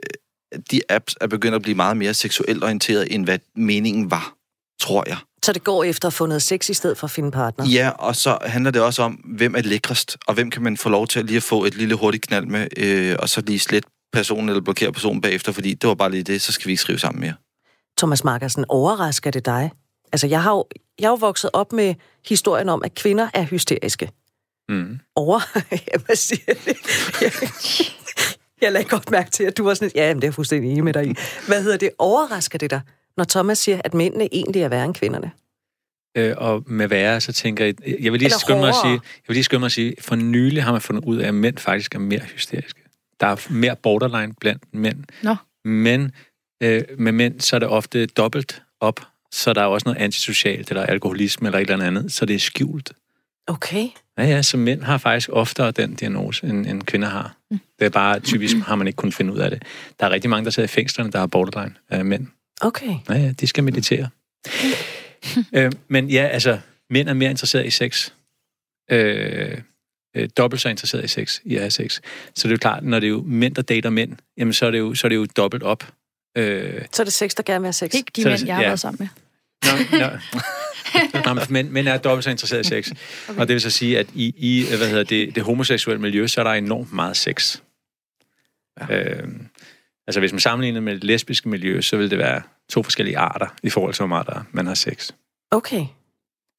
[0.70, 4.34] de apps er begyndt at blive meget mere seksuelt orienteret, end hvad meningen var,
[4.80, 5.16] tror jeg.
[5.44, 7.66] Så det går efter at få noget sex i stedet for at finde partner?
[7.66, 10.88] Ja, og så handler det også om, hvem er lækrest, og hvem kan man få
[10.88, 13.58] lov til at lige at få et lille hurtigt knald med, øh, og så lige
[13.58, 16.72] slet personen eller blokere personen bagefter, fordi det var bare lige det, så skal vi
[16.72, 17.34] ikke skrive sammen mere.
[17.98, 19.70] Thomas Markersen, overrasker det dig?
[20.12, 20.64] Altså, jeg har jo,
[20.98, 21.94] jeg har jo vokset op med
[22.28, 24.10] historien om, at kvinder er hysteriske.
[24.68, 24.98] Mm.
[25.16, 25.40] Over...
[25.70, 26.76] Ja, Hvad siger det?
[28.60, 29.90] Jeg, lagde godt mærke til, at du var sådan...
[29.94, 31.14] Ja, men det er jeg fuldstændig enig med dig i.
[31.46, 31.90] Hvad hedder det?
[31.98, 32.80] Overrasker det dig,
[33.16, 35.30] når Thomas siger, at mændene egentlig er værre end kvinderne?
[36.16, 39.28] øh, og med være, så tænker jeg, jeg vil lige skynde mig at sige, jeg
[39.28, 41.58] vil lige skynde mig at sige, for nylig har man fundet ud af, at mænd
[41.58, 42.80] faktisk er mere hysteriske.
[43.20, 45.04] Der er mere borderline blandt mænd.
[45.22, 45.36] Nå.
[45.64, 46.12] Men
[46.62, 49.00] øh, med mænd, så er det ofte dobbelt op,
[49.32, 52.38] så der er også noget antisocialt, eller alkoholisme, eller et eller andet, så det er
[52.38, 52.92] skjult.
[53.46, 53.88] Okay.
[54.18, 57.36] Ja, ja, så mænd har faktisk oftere den diagnose, end, end kvinder har.
[57.50, 57.60] Mm.
[57.78, 59.62] Det er bare typisk, har man ikke kunnet finde ud af det.
[60.00, 62.26] Der er rigtig mange, der sidder i fængslerne, der har borderline øh, mænd.
[62.62, 62.94] Okay.
[63.08, 64.08] Ja, ja, de skal meditere.
[65.56, 66.58] øh, men ja, altså,
[66.90, 68.10] mænd er mere interesseret i sex.
[68.90, 69.58] Øh,
[70.16, 72.00] øh, dobbelt så interesseret i sex, i at have sex.
[72.34, 74.66] Så det er jo klart, når det er jo mænd, der dater mænd, jamen så
[74.66, 75.92] er det jo, så er det jo dobbelt op.
[76.36, 77.94] Øh, Så er det sex, der gerne vil have sex.
[77.94, 78.68] Ikke de Så- mænd, jeg har ja.
[78.68, 79.08] været sammen med.
[79.90, 80.06] Nå, nå.
[81.24, 82.90] Nå, men mænd, mænd er dobbelt så interesseret i sex.
[83.28, 83.40] Okay.
[83.40, 86.40] Og det vil så sige, at i, i hvad hedder det, det homoseksuelle miljø, så
[86.40, 87.60] er der enormt meget sex.
[88.80, 88.98] Ja.
[88.98, 89.28] Øh,
[90.06, 93.46] altså hvis man sammenligner med det lesbiske miljø, så vil det være to forskellige arter
[93.62, 95.10] i forhold til, hvor meget der, man har sex.
[95.50, 95.86] Okay.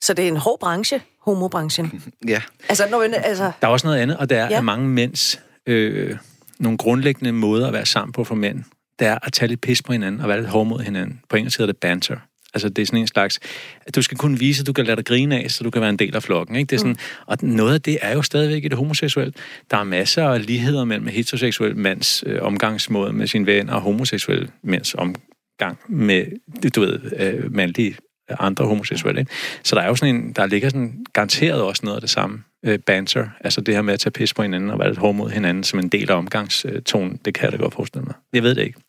[0.03, 2.03] Så det er en hård branche, homobranchen.
[2.27, 2.41] Ja.
[2.69, 4.57] Altså, når altså, Der er også noget andet, og det er, ja.
[4.57, 6.17] at mange mænds øh,
[6.59, 8.63] nogle grundlæggende måder at være sammen på for mænd,
[8.99, 11.21] det er at tage lidt pis på hinanden og være lidt hård mod hinanden.
[11.29, 12.17] På engelsk hedder det banter.
[12.53, 13.39] Altså, det er sådan en slags...
[13.85, 15.81] At du skal kunne vise, at du kan lade dig grine af, så du kan
[15.81, 16.55] være en del af flokken.
[16.55, 16.69] Ikke?
[16.69, 17.25] Det er sådan, mm.
[17.25, 19.33] Og noget af det er jo stadigvæk i det homoseksuelle.
[19.71, 24.49] Der er masser af ligheder mellem heteroseksuel mands øh, omgangsmåde med sin ven og homoseksuel
[24.63, 26.25] mænds omgang med,
[26.75, 27.95] du ved, øh, mandlige
[28.39, 29.21] andre homoseksuelle.
[29.21, 29.31] Ikke?
[29.63, 32.43] Så der er jo sådan en, der ligger sådan garanteret også noget af det samme
[32.65, 35.15] øh, banter, altså det her med at tage pis på hinanden og være lidt hård
[35.15, 38.13] mod hinanden som en del af omgangstonen, det kan jeg da godt forestille mig.
[38.33, 38.79] Jeg ved det ikke.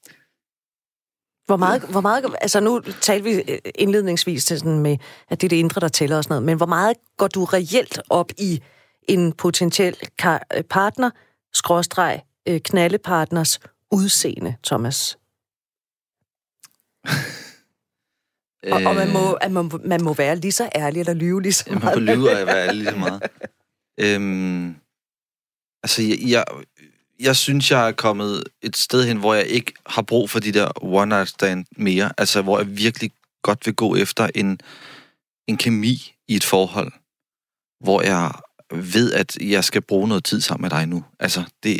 [1.46, 4.96] Hvor meget, hvor meget, altså nu talte vi øh, indledningsvis til sådan med,
[5.28, 7.44] at det er det indre, der tæller og sådan noget, men hvor meget går du
[7.44, 8.62] reelt op i
[9.08, 9.96] en potentiel
[10.54, 11.10] øh, partner,
[11.52, 13.60] skråstreg, øh, knaldepartners
[13.92, 15.18] udseende, Thomas?
[18.72, 21.52] Og, og man, må, at man, man må være lige så ærlig eller lyve lige
[21.52, 21.98] så Ja, man meget.
[21.98, 23.22] må lyve at være ærlig lige så meget.
[24.00, 24.76] Øhm,
[25.82, 26.44] altså, jeg, jeg,
[27.20, 30.52] jeg synes, jeg er kommet et sted hen, hvor jeg ikke har brug for de
[30.52, 32.12] der one-night stand mere.
[32.18, 33.10] Altså, hvor jeg virkelig
[33.42, 34.60] godt vil gå efter en,
[35.48, 36.92] en kemi i et forhold,
[37.84, 38.32] hvor jeg
[38.70, 41.04] ved, at jeg skal bruge noget tid sammen med dig nu.
[41.20, 41.76] Altså, det,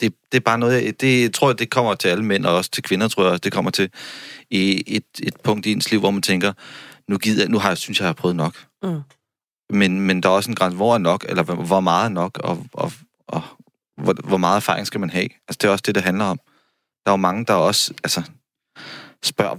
[0.00, 2.56] det, det er bare noget, jeg, det tror jeg, det kommer til alle mænd, og
[2.56, 3.90] også til kvinder, tror jeg også, det kommer til
[4.50, 6.52] et, et punkt i ens liv, hvor man tænker,
[7.08, 8.64] nu, gider, nu har jeg, synes jeg, jeg har prøvet nok.
[8.82, 9.00] Mm.
[9.70, 12.38] Men, men der er også en grænse, hvor er nok, eller hvor- meget er nok,
[12.38, 12.92] og, og
[14.12, 15.28] hvor, hvor meget erfaring skal man have.
[15.48, 16.40] Altså, det er også det, det handler om.
[17.06, 18.22] Der er jo mange, der også altså,
[19.22, 19.56] spørger,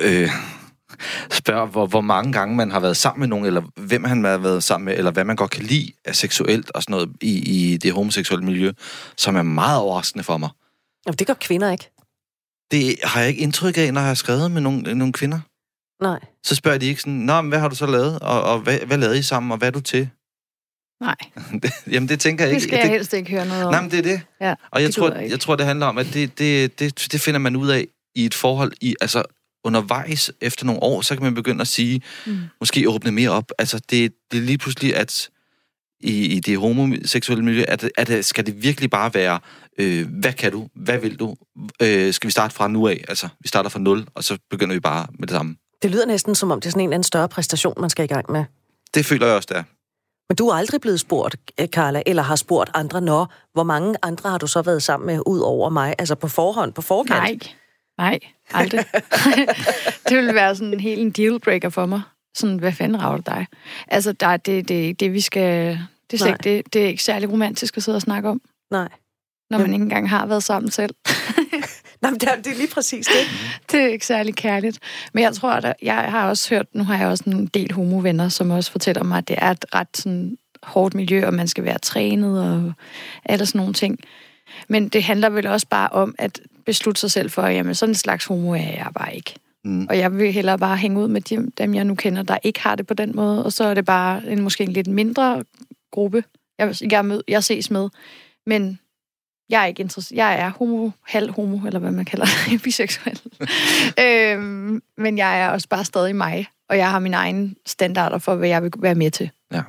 [0.00, 0.30] øh,
[1.30, 4.38] spørger hvor, hvor mange gange man har været sammen med nogen, eller hvem han har
[4.38, 7.72] været sammen med, eller hvad man godt kan lide af seksuelt og sådan noget i,
[7.72, 8.72] i det homoseksuelle miljø,
[9.16, 10.50] som er meget overraskende for mig.
[11.06, 11.90] Jamen, det gør kvinder ikke.
[12.70, 15.40] Det har jeg ikke indtryk af, når jeg har skrevet med nogle, nogle kvinder.
[16.02, 16.20] Nej.
[16.44, 18.78] Så spørger de ikke sådan, Nå, men hvad har du så lavet, og, og hvad,
[18.78, 20.10] hvad lavede I sammen, og hvad er du til?
[21.00, 21.14] Nej,
[21.92, 22.66] Jamen, det tænker jeg det ikke.
[22.66, 23.72] skal jeg helst ikke høre noget om.
[23.72, 24.20] Nej, men det er det.
[24.40, 27.20] Ja, Og jeg det tror, jeg tror, det handler om, at det, det, det, det
[27.20, 29.22] finder man ud af i et forhold, i, altså
[29.64, 32.38] undervejs efter nogle år, så kan man begynde at sige, Mm.
[32.60, 33.52] måske åbne mere op.
[33.58, 35.28] Altså, det, det er lige pludselig, at
[36.00, 39.40] i, i det homoseksuelle miljø, at, at det, skal det virkelig bare være,
[39.78, 41.36] øh, hvad kan du, hvad vil du,
[41.82, 43.04] øh, skal vi starte fra nu af?
[43.08, 45.56] Altså, vi starter fra nul, og så begynder vi bare med det samme.
[45.82, 48.04] Det lyder næsten som om, det er sådan en eller anden større præstation, man skal
[48.04, 48.44] i gang med.
[48.94, 49.62] Det føler jeg også, der.
[50.28, 53.96] Men du er aldrig blevet spurgt, eh, Carla, eller har spurgt andre, når hvor mange
[54.02, 55.94] andre har du så været sammen med, ud over mig?
[55.98, 57.20] Altså på forhånd, på forkant?
[57.20, 57.38] Nej,
[57.98, 58.18] nej,
[58.50, 58.84] aldrig.
[60.08, 62.02] det ville være sådan en helt en dealbreaker for mig.
[62.36, 63.46] Sådan, hvad fanden rager det dig?
[63.88, 65.78] Altså, der, er det, det, det vi skal...
[66.10, 68.88] Det er, ikke, det, det er ikke særlig romantisk at sidde og snakke om, Nej.
[69.50, 70.94] når man ikke engang har været sammen selv.
[72.04, 73.26] Nej, men det er, det er lige præcis det.
[73.72, 74.78] det er ikke særlig kærligt.
[75.12, 78.28] Men jeg tror, at jeg har også hørt, nu har jeg også en del homovenner,
[78.28, 81.64] som også fortæller mig, at det er et ret sådan, hårdt miljø, og man skal
[81.64, 82.72] være trænet og
[83.24, 83.98] alle sådan nogle ting.
[84.68, 87.94] Men det handler vel også bare om at beslutte sig selv for, jamen sådan en
[87.94, 89.34] slags homo er jeg bare ikke.
[89.64, 89.86] Mm.
[89.90, 92.60] Og jeg vil hellere bare hænge ud med dem, dem, jeg nu kender, der ikke
[92.60, 93.44] har det på den måde.
[93.44, 95.44] Og så er det bare en måske en lidt mindre
[95.92, 96.24] gruppe,
[96.58, 97.88] jeg, jeg, mød, jeg ses med.
[98.46, 98.78] Men
[99.48, 100.16] jeg er ikke interesseret.
[100.16, 103.20] Jeg er homo, halv homo, eller hvad man kalder det, biseksuel.
[104.00, 108.34] øhm, men jeg er også bare stadig mig, og jeg har mine egne standarder for,
[108.34, 109.30] hvad jeg vil være med til.
[109.52, 109.62] Ja.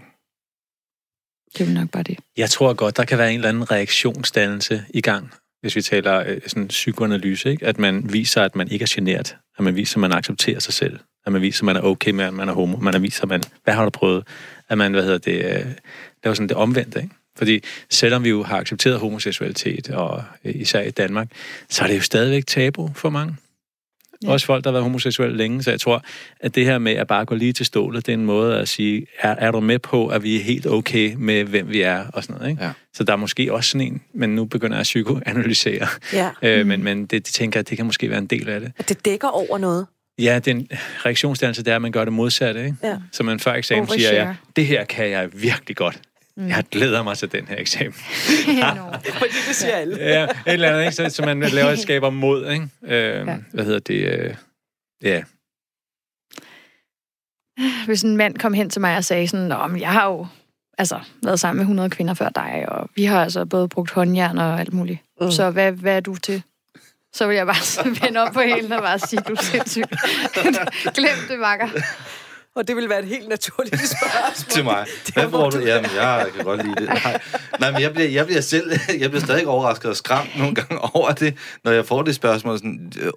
[1.57, 2.19] Det er nok bare det.
[2.37, 6.23] Jeg tror godt, der kan være en eller anden reaktionsdannelse i gang, hvis vi taler
[6.27, 7.65] øh, sådan psykoanalyse, ikke?
[7.65, 10.73] at man viser, at man ikke er generet, at man viser, at man accepterer sig
[10.73, 13.23] selv, at man viser, at man er okay med, at man er homo, man viser,
[13.23, 14.27] at man, hvad har du prøvet,
[14.69, 15.71] at man, hvad hedder det, øh,
[16.23, 17.15] var sådan det omvendte, ikke?
[17.37, 21.27] Fordi selvom vi jo har accepteret homoseksualitet, og øh, især i Danmark,
[21.69, 23.35] så er det jo stadigvæk tabu for mange.
[24.23, 24.31] Ja.
[24.31, 25.63] Også folk, der har været homoseksuelle længe.
[25.63, 26.03] Så jeg tror,
[26.39, 28.67] at det her med at bare gå lige til stålet, det er en måde at
[28.67, 32.05] sige, er, er du med på, at vi er helt okay med, hvem vi er
[32.13, 32.49] og sådan noget.
[32.49, 32.63] Ikke?
[32.63, 32.71] Ja.
[32.93, 35.87] Så der er måske også sådan en, men nu begynder jeg at psykoanalysere.
[36.13, 36.29] Ja.
[36.41, 38.71] Øh, men men det, det tænker jeg, det kan måske være en del af det.
[38.77, 39.85] At det dækker over noget?
[40.19, 40.67] Ja, den
[41.05, 42.65] reaktionsdannelse, det er, at man gør det modsatte.
[42.65, 42.77] Ikke?
[42.83, 42.97] Ja.
[43.11, 46.01] Så man før eksamen siger, jeg, det her kan jeg virkelig godt.
[46.37, 46.47] Mm.
[46.47, 47.93] Jeg glæder mig til den her eksamen.
[49.19, 49.97] Fordi det siger alle.
[49.97, 50.95] ja, et eller andet, ikke?
[50.95, 52.69] Så, så man laver et skaber mod, ikke?
[52.83, 53.37] Øh, ja.
[53.53, 54.19] Hvad hedder det?
[54.19, 54.35] Øh,
[55.03, 55.23] ja.
[57.85, 60.27] Hvis en mand kom hen til mig og sagde sådan, Nå, jeg har jo
[60.77, 64.37] altså, været sammen med 100 kvinder før dig, og vi har altså både brugt håndjern
[64.37, 64.99] og alt muligt.
[65.21, 65.31] Mm.
[65.31, 66.43] Så hvad, hvad er du til?
[67.13, 69.89] Så vil jeg bare vende op på hælen og bare sige, du er sindssygt.
[70.95, 71.67] Glem det, vakker.
[72.55, 74.49] Og det vil være et helt naturligt spørgsmål.
[74.49, 74.85] til mig.
[75.13, 75.59] Hvad får du?
[75.59, 76.87] Jamen, jeg kan godt lide det.
[76.87, 77.21] Nej,
[77.59, 80.79] Nej men jeg bliver, jeg bliver selv, jeg bliver stadig overrasket og skræmt nogle gange
[80.95, 82.57] over det, når jeg får det spørgsmål.
[82.57, 83.11] Sådan, øh,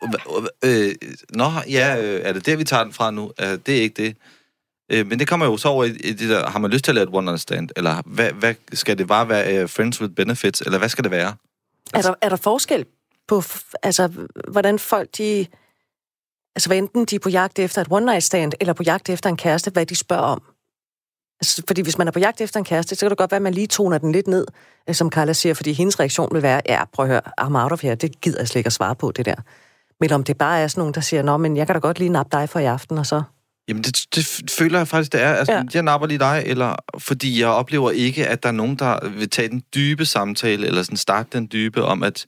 [0.64, 0.94] øh,
[1.30, 3.32] Nå, ja, øh, er det der, vi tager den fra nu?
[3.38, 4.16] Er det ikke det?
[4.92, 6.90] Øh, men det kommer jo så over i, i det der, har man lyst til
[6.90, 7.68] at lave et one stand?
[7.76, 10.60] Eller hvad, hvad, skal det bare være uh, friends with benefits?
[10.60, 11.34] Eller hvad skal det være?
[11.94, 12.84] Er der, er der forskel
[13.28, 13.42] på,
[13.82, 14.10] altså,
[14.48, 15.46] hvordan folk de
[16.56, 19.30] Altså, hvad enten de er på jagt efter et one-night stand, eller på jagt efter
[19.30, 20.42] en kæreste, hvad de spørger om.
[21.40, 23.36] Altså, fordi hvis man er på jagt efter en kæreste, så kan det godt være,
[23.36, 24.46] at man lige toner den lidt ned,
[24.88, 27.72] øh, som Carla siger, fordi hendes reaktion vil være, ja, prøv at høre, I'm out
[27.72, 29.34] of here, det gider jeg slet ikke at svare på, det der.
[30.00, 31.98] Men om det bare er sådan nogen, der siger, nå, men jeg kan da godt
[31.98, 33.22] lige nappe dig for i aften, og så...
[33.68, 35.32] Jamen, det, det føler jeg faktisk, det er.
[35.34, 35.62] Altså, ja.
[35.74, 39.30] jeg napper lige dig, eller fordi jeg oplever ikke, at der er nogen, der vil
[39.30, 42.26] tage den dybe samtale, eller sådan starte den dybe om, at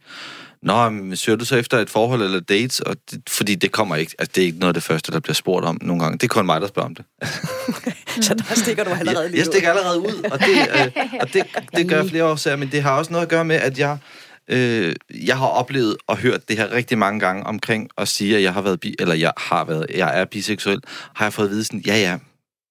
[0.63, 2.81] Nå, men søger du så efter et forhold eller dates?
[2.81, 5.21] Og det, fordi det kommer ikke, altså det er ikke noget af det første, der
[5.21, 6.19] bliver spurgt om nogle gange.
[6.19, 7.05] Det er kun mig, der spørger om det.
[8.27, 11.33] så der stikker du allerede lige Jeg, jeg stikker allerede ud, og det, øh, og
[11.33, 11.43] det,
[11.77, 13.99] det gør flere årsager, men det har også noget at gøre med, at jeg,
[14.49, 14.95] øh,
[15.27, 18.53] jeg har oplevet og hørt det her rigtig mange gange omkring at sige, at jeg
[18.53, 20.81] har været bi, eller jeg har været, jeg er biseksuel,
[21.15, 22.19] har jeg fået at vide sådan, ja ja,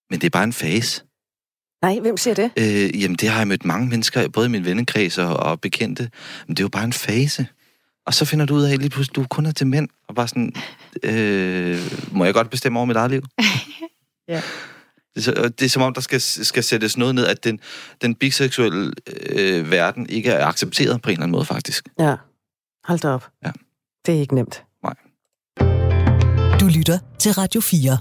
[0.10, 1.04] men det er bare en fase.
[1.82, 2.52] Nej, hvem siger det?
[2.58, 6.10] Øh, jamen, det har jeg mødt mange mennesker, både i min vennekreds og, og bekendte.
[6.48, 7.48] Men det er jo bare en fase.
[8.10, 10.16] Og så finder du ud af, at lige pludselig, du kun er til mænd, og
[10.16, 10.54] bare sådan,
[11.04, 11.80] øh,
[12.12, 13.22] må jeg godt bestemme over mit eget liv?
[14.28, 14.42] ja.
[15.16, 17.60] Det er, det er som om, der skal, skal sættes noget ned, at den,
[18.02, 18.92] den biseksuelle
[19.30, 21.90] øh, verden ikke er accepteret på en eller anden måde, faktisk.
[22.00, 22.16] Ja,
[22.84, 23.28] hold da op.
[23.46, 23.52] Ja.
[24.06, 24.64] Det er ikke nemt.
[24.84, 24.96] Nej.
[26.60, 27.98] Du lytter til Radio 4.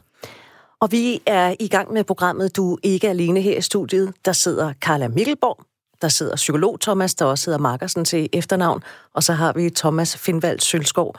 [0.81, 4.15] Og vi er i gang med programmet Du er ikke alene her i studiet.
[4.25, 5.65] Der sidder Carla Mikkelborg,
[6.03, 8.83] der sidder psykolog Thomas, der også hedder Markersen til efternavn,
[9.15, 11.15] og så har vi Thomas Findvald Sølskov.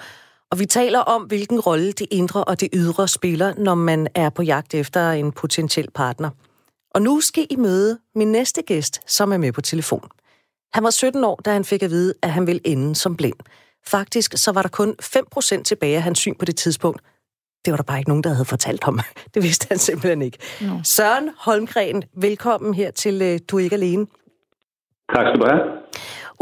[0.51, 4.29] Og vi taler om, hvilken rolle det indre og det ydre spiller, når man er
[4.29, 6.29] på jagt efter en potentiel partner.
[6.91, 10.09] Og nu skal I møde min næste gæst, som er med på telefon.
[10.73, 13.35] Han var 17 år, da han fik at vide, at han ville ende som blind.
[13.87, 17.01] Faktisk så var der kun 5% tilbage af hans syn på det tidspunkt.
[17.65, 18.99] Det var der bare ikke nogen, der havde fortalt ham.
[19.33, 20.37] Det vidste han simpelthen ikke.
[20.61, 20.79] No.
[20.83, 24.05] Søren Holmgren, velkommen her til øh, Du er ikke alene.
[25.15, 25.63] Tak skal du have.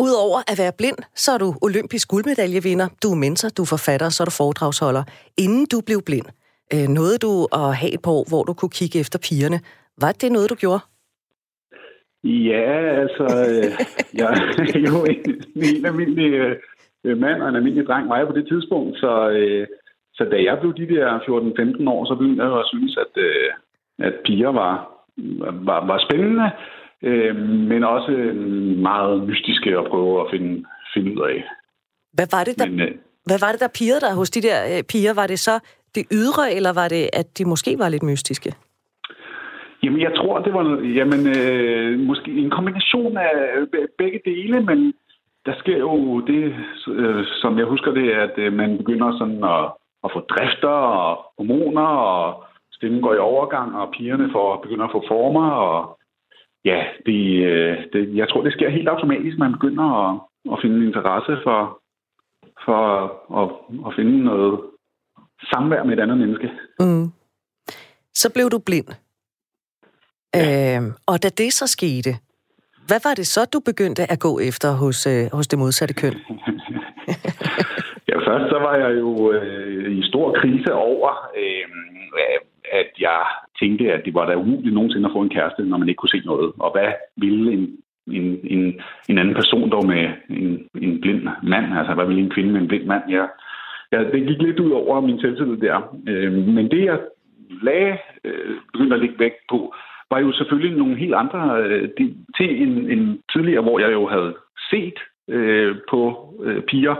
[0.05, 4.09] Udover at være blind, så er du olympisk guldmedaljevinder, du er mentor, du er forfatter,
[4.09, 5.03] så er du foredragsholder.
[5.43, 6.27] Inden du blev blind,
[6.73, 9.59] øh, nåede du at have et par år, hvor du kunne kigge efter pigerne.
[10.03, 10.81] Var det noget, du gjorde?
[12.23, 12.67] Ja,
[13.03, 13.71] altså, øh,
[14.19, 14.29] jeg
[14.75, 15.21] er jo en,
[15.77, 16.29] en almindelig
[17.05, 19.67] øh, mand og en almindelig dreng var jeg på det tidspunkt, så, øh,
[20.13, 23.49] så da jeg blev de der 14-15 år, så begyndte jeg at synes, at, øh,
[24.07, 24.73] at piger var,
[25.67, 26.49] var, var spændende
[27.03, 27.35] øh,
[27.71, 28.11] men også
[28.89, 31.43] meget mystiske at prøve at finde, finde ud af.
[32.13, 32.91] Hvad var det, der, men, øh,
[33.25, 35.13] hvad var det, der pirrede dig hos de der øh, piger?
[35.13, 35.59] Var det så
[35.95, 38.53] det ydre, eller var det, at de måske var lidt mystiske?
[39.83, 40.63] Jamen, jeg tror, det var
[40.99, 43.31] jamen, øh, måske en kombination af
[43.97, 44.93] begge dele, men
[45.45, 46.55] der sker jo det,
[46.87, 49.63] øh, som jeg husker det, at øh, man begynder sådan at,
[50.03, 54.91] at få drifter og hormoner, og stemmen går i overgang, og pigerne får, begynder at
[54.91, 55.97] få former, og
[56.69, 60.11] ja, det, øh, det, jeg tror, det sker helt automatisk, man begynder at,
[60.53, 61.59] at finde interesse for,
[62.65, 62.81] for
[63.41, 63.47] at,
[63.87, 64.59] at finde noget
[65.51, 66.49] samvær med et andet menneske.
[66.79, 67.07] Mm.
[68.13, 68.89] Så blev du blind.
[70.35, 70.77] Ja.
[70.77, 72.11] Øh, og da det så skete,
[72.87, 76.13] hvad var det så, du begyndte at gå efter hos, øh, hos det modsatte køn?
[78.09, 81.09] ja, først så var jeg jo øh, i stor krise over,
[81.41, 81.67] øh,
[83.61, 86.15] tænkte, at det var da umuligt nogensinde at få en kæreste, når man ikke kunne
[86.15, 86.51] se noget.
[86.59, 91.77] Og hvad ville en, en, en, en anden person dog med en, en blind mand?
[91.77, 93.03] Altså, hvad ville en kvinde med en blind mand?
[93.09, 93.25] Ja,
[93.91, 95.97] ja, det gik lidt ud over min selvtillid der.
[96.07, 96.99] Øh, men det, jeg
[97.61, 99.73] lagde, øh, begyndte at lægge vægt på,
[100.11, 101.89] var jo selvfølgelig nogle helt andre øh,
[102.37, 104.35] ting end, end tidligere, hvor jeg jo havde
[104.69, 106.95] set øh, på øh, piger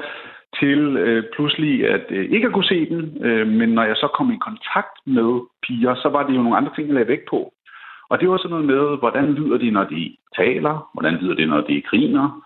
[0.60, 3.26] til øh, pludselig at øh, ikke at kunne se den.
[3.26, 6.58] Øh, men når jeg så kom i kontakt med piger, så var det jo nogle
[6.58, 7.54] andre ting, jeg lagde vægt på.
[8.10, 10.90] Og det var sådan noget med, hvordan lyder de, når de taler?
[10.94, 12.46] Hvordan lyder det, når de griner?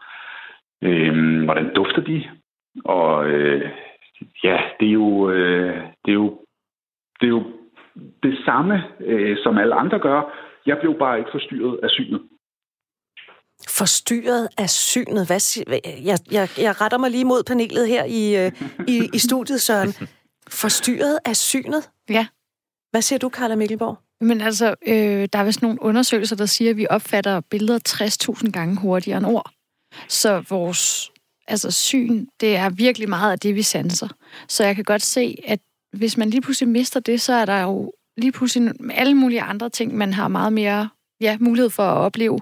[0.81, 2.23] Øh, hvordan dufter de?
[2.85, 3.69] Og øh,
[4.43, 6.39] ja, det er jo, øh, det er jo,
[7.21, 7.43] det er jo
[8.23, 10.21] det samme, øh, som alle andre gør.
[10.65, 12.21] Jeg blev bare ikke forstyrret af synet.
[13.69, 15.25] Forstyrret af synet?
[15.25, 15.39] Hvad,
[16.03, 18.51] jeg, jeg, jeg retter mig lige mod panelet her i, øh,
[18.87, 19.93] i, i studiet, Søren.
[20.49, 21.89] Forstyrret af synet?
[22.09, 22.27] Ja.
[22.91, 23.97] Hvad siger du, Carla Mikkelborg?
[24.21, 27.79] Men altså, øh, der er vist nogle undersøgelser, der siger, at vi opfatter billeder
[28.43, 29.51] 60.000 gange hurtigere end ord.
[30.07, 31.11] Så vores
[31.47, 34.07] altså, syn, det er virkelig meget af det, vi sanser.
[34.47, 35.59] Så jeg kan godt se, at
[35.93, 39.69] hvis man lige pludselig mister det, så er der jo lige pludselig alle mulige andre
[39.69, 40.89] ting, man har meget mere
[41.21, 42.39] ja, mulighed for at opleve.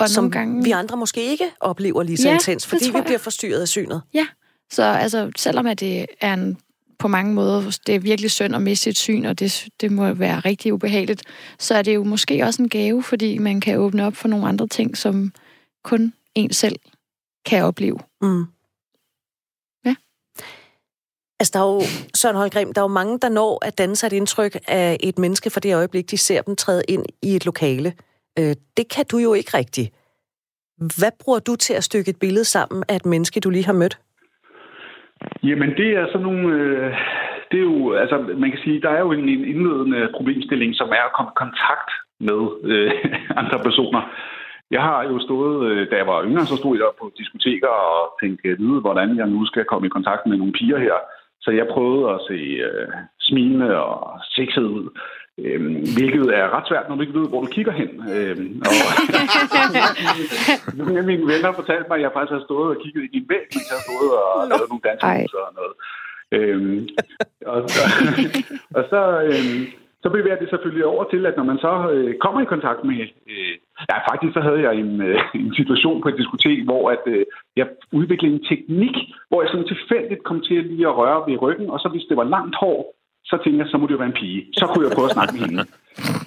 [0.00, 0.64] Og Som nogle gange...
[0.64, 4.02] vi andre måske ikke oplever lige så ja, intens, fordi vi bliver forstyrret af synet.
[4.14, 4.26] Ja,
[4.70, 6.58] så altså, selvom at det er en
[7.00, 10.12] på mange måder, det er virkelig synd at miste et syn, og det, det må
[10.12, 11.22] være rigtig ubehageligt,
[11.58, 14.48] så er det jo måske også en gave, fordi man kan åbne op for nogle
[14.48, 15.32] andre ting, som
[15.84, 16.76] kun en selv
[17.46, 17.98] kan opleve.
[18.22, 18.44] Mm.
[19.84, 19.94] Ja.
[21.40, 21.82] Altså, der er jo,
[22.14, 25.18] Søren Holgrim, der er jo mange, der når at danne sig et indtryk af et
[25.18, 27.94] menneske for det øjeblik, de ser dem træde ind i et lokale.
[28.38, 29.88] Øh, det kan du jo ikke rigtigt.
[31.00, 33.72] Hvad bruger du til at stykke et billede sammen af et menneske, du lige har
[33.72, 33.98] mødt?
[35.42, 36.54] Jamen, det er sådan nogle...
[36.54, 36.94] Øh,
[37.50, 40.88] det er jo, altså, man kan sige, der er jo en, en indledende problemstilling, som
[40.88, 41.90] er at komme i kontakt
[42.20, 42.40] med
[42.72, 42.92] øh,
[43.40, 44.02] andre personer.
[44.70, 48.16] Jeg har jo stået, øh, da jeg var yngre, så stod jeg på diskoteker og
[48.22, 50.96] tænkte, vide, hvordan jeg nu skal komme i kontakt med nogle piger her.
[51.40, 52.38] Så jeg prøvede at se
[52.68, 52.88] øh,
[53.20, 54.98] smilende og sexet ud.
[55.38, 57.90] Øhm, hvilket er ret svært, når du ikke ved, hvor du kigger hen.
[58.14, 58.74] Øhm, og
[60.78, 63.26] nogle af mine venner fortalte mig, at jeg faktisk har stået og kigget i en
[63.32, 65.74] væg, mens jeg har stået og lavet nogle dansemoves og noget.
[66.36, 66.88] Øhm,
[67.52, 67.82] og så,
[68.78, 69.62] og så, øhm,
[70.02, 73.00] så bevæger det selvfølgelig over til, at når man så øh, kommer i kontakt med...
[73.32, 73.54] Øh,
[73.90, 77.24] ja, faktisk så havde jeg en, øh, en situation på et diskotek, hvor at, øh,
[77.56, 78.96] jeg udviklede en teknik,
[79.28, 82.08] hvor jeg sådan tilfældigt kom til at lige at røre ved ryggen, og så hvis
[82.08, 82.80] det var langt hår,
[83.30, 84.46] så tænkte jeg, så må det jo være en pige.
[84.52, 85.64] Så kunne jeg prøve at snakke med hende.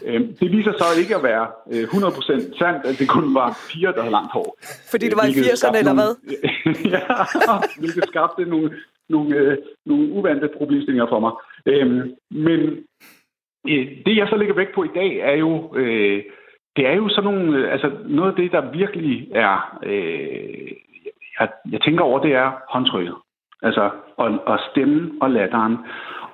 [0.08, 3.92] Øhm, det viser så ikke at være 100% øh, sandt, at det kun var piger,
[3.92, 4.50] der havde langt hår.
[4.92, 6.12] Fordi det var i 80'erne, eller hvad?
[6.96, 7.04] ja,
[7.80, 8.68] hvilket skabte nogle,
[9.10, 11.32] nogle, øh, nogle uvante problemstillinger for mig.
[11.66, 12.60] Øhm, men
[13.72, 15.52] øh, det, jeg så lægger vægt på i dag, er jo...
[16.76, 17.72] det er jo sådan nogle...
[17.72, 19.80] altså noget af det, der virkelig er...
[21.40, 23.16] jeg, jeg tænker over, det er håndtrykket.
[23.62, 25.78] Altså, og, og stemmen og latteren.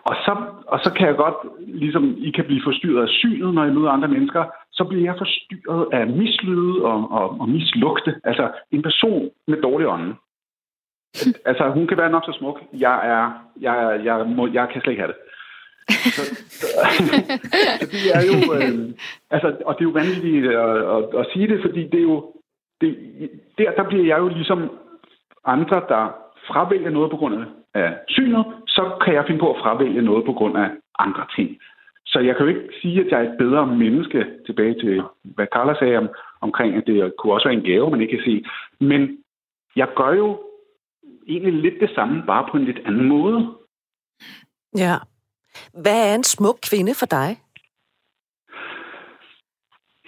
[0.10, 0.34] Og så,
[0.68, 3.90] og så kan jeg godt, ligesom I kan blive forstyrret af synet, når I møder
[3.90, 8.16] andre mennesker, så bliver jeg forstyrret af mislyde og, og, og mislugte.
[8.24, 10.16] Altså en person med dårlig ånde.
[11.46, 12.58] altså hun kan være nok så smuk.
[12.74, 13.24] Jeg er,
[13.62, 15.22] jeg, jeg, må, jeg kan slet ikke have det.
[16.18, 16.24] så,
[16.60, 16.68] så,
[17.80, 18.94] så det er jo, øh,
[19.32, 22.34] altså, og det er jo vanvittigt at, at, at sige det, fordi det er jo,
[22.82, 22.92] det,
[23.58, 24.60] der, der bliver jeg jo ligesom
[25.46, 26.04] andre, der
[26.48, 28.46] fravælger noget på grund af synet,
[28.80, 31.50] så kan jeg finde på at fravælge noget på grund af andre ting.
[32.06, 35.48] Så jeg kan jo ikke sige, at jeg er et bedre menneske tilbage til, hvad
[35.54, 36.10] Carla sagde om,
[36.42, 38.46] omkring, at det kunne også være en gave, man ikke kan se.
[38.80, 39.02] Men
[39.76, 40.44] jeg gør jo
[41.28, 43.56] egentlig lidt det samme, bare på en lidt anden måde.
[44.78, 44.96] Ja.
[45.82, 47.30] Hvad er en smuk kvinde for dig?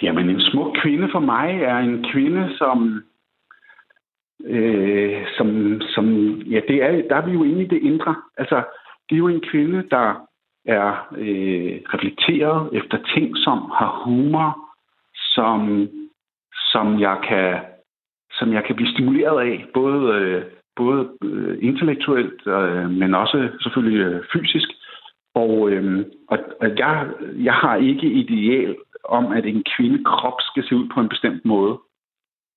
[0.02, 3.04] Jamen, en smuk kvinde for mig er en kvinde, som
[4.46, 6.06] øh, som, som,
[6.42, 8.16] ja, det er, der er vi jo inde i det indre.
[8.38, 8.64] Altså,
[9.10, 10.28] det er jo en kvinde, der
[10.66, 14.60] er øh, reflekteret efter ting, som har humor,
[15.16, 15.90] som,
[16.72, 17.60] som, jeg, kan,
[18.32, 20.44] som jeg kan blive stimuleret af, både, øh,
[20.76, 24.70] både øh, intellektuelt, øh, men også selvfølgelig øh, fysisk.
[25.36, 30.76] Og, øh, og, og jeg, jeg har ikke ideal om, at en kvindekrop skal se
[30.76, 31.80] ud på en bestemt måde.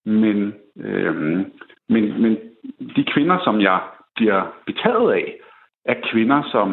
[0.04, 1.46] Men, øh,
[1.88, 2.32] men, men
[2.96, 3.80] de kvinder, som jeg
[4.16, 5.34] bliver betaget af,
[5.84, 6.68] er kvinder, som,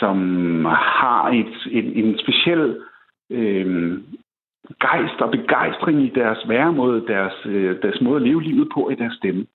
[0.00, 0.16] som
[0.64, 2.80] har et, en, en speciel
[3.30, 3.98] øh,
[4.80, 8.94] gejst og begejstring i deres væremåde, deres, øh, deres måde at leve livet på i
[8.94, 9.46] deres stemme.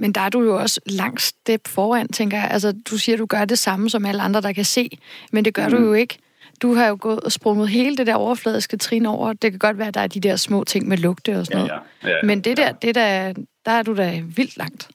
[0.00, 2.48] Men der er du jo også langt step foran, tænker jeg.
[2.50, 4.90] Altså, du siger, du gør det samme som alle andre, der kan se,
[5.32, 5.74] men det gør mm.
[5.74, 6.18] du jo ikke
[6.62, 9.32] du har jo gået og sprunget hele det der overfladiske trin over.
[9.32, 11.58] Det kan godt være, at der er de der små ting med lugte og sådan
[11.58, 11.72] noget.
[12.04, 12.16] Ja, ja.
[12.22, 13.32] Men det der, det der,
[13.66, 14.90] der er du da vildt langt.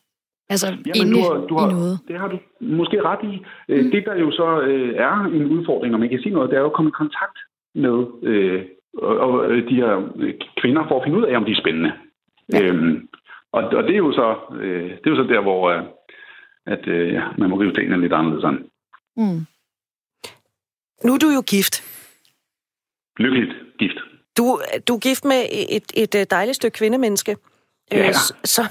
[0.49, 1.99] Altså, Jamen, inde du har, du har, i noget.
[2.07, 3.34] Det har du måske ret i.
[3.70, 3.91] Øh, mm.
[3.91, 6.61] Det, der jo så øh, er en udfordring, når man kan sige noget, det er
[6.61, 7.38] jo at komme i kontakt
[7.76, 8.61] med øh,
[8.97, 11.61] og, og øh, de her øh, kvinder for at finde ud af, om de er
[11.61, 11.91] spændende.
[12.53, 12.61] Ja.
[12.64, 13.07] Øhm,
[13.51, 15.84] og, og det er jo så øh, det er jo så der, hvor, øh,
[16.66, 18.66] at øh, ja, man må rive tingene lidt anderledes an.
[19.18, 19.39] Mm.
[21.06, 21.76] Nu er du jo gift.
[23.18, 23.97] Lykkeligt gift.
[24.38, 27.36] Du, du er gift med et, et øh, dejligt stykke kvindemenneske,
[27.91, 28.08] Ja.
[28.08, 28.66] øh, som,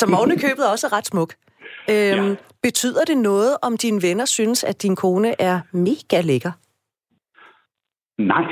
[0.00, 1.34] som ovenikøbet også er ret smuk.
[1.90, 2.34] Øhm, Ja.
[2.62, 6.52] Betyder det noget, om dine venner synes, at din kone er mega lækker?
[8.18, 8.44] Nej.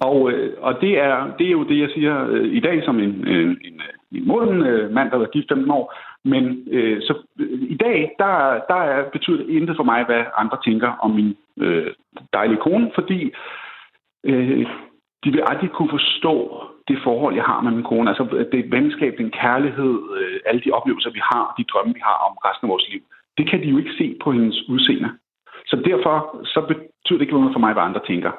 [0.00, 2.98] Og, øh, og det, er, det er jo det, jeg siger øh, i dag som
[2.98, 5.94] en, øh, en, øh, en moden øh, mand, der været gift 15 år.
[6.24, 8.32] Men øh, så, øh, i dag, der,
[8.68, 11.94] der er, betyder det intet for mig, hvad andre tænker om min øh,
[12.32, 13.32] dejlige kone, fordi
[14.24, 14.66] øh,
[15.24, 16.36] de vil aldrig kunne forstå
[16.88, 18.10] det forhold, jeg har med min kone.
[18.10, 22.16] Altså det venskab, den kærlighed, øh, alle de oplevelser, vi har, de drømme, vi har
[22.28, 23.02] om resten af vores liv.
[23.38, 25.10] Det kan de jo ikke se på hendes udseende.
[25.66, 28.32] Så derfor så betyder det ikke noget for mig, hvad andre tænker.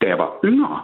[0.00, 0.80] Da jeg var yngre,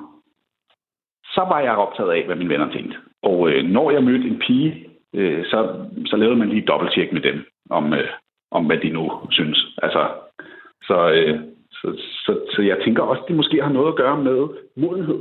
[1.25, 2.97] så var jeg optaget af, hvad mine venner tænkte.
[3.23, 7.13] Og øh, når jeg mødte en pige, øh, så, så lavede man lige et dobbelttjek
[7.13, 8.09] med dem, om, øh,
[8.51, 9.67] om hvad de nu synes.
[9.83, 10.09] Altså,
[10.89, 11.41] så, øh,
[11.73, 11.89] så,
[12.25, 14.39] så, så jeg tænker også, at det måske har noget at gøre med
[14.77, 15.21] modenhed.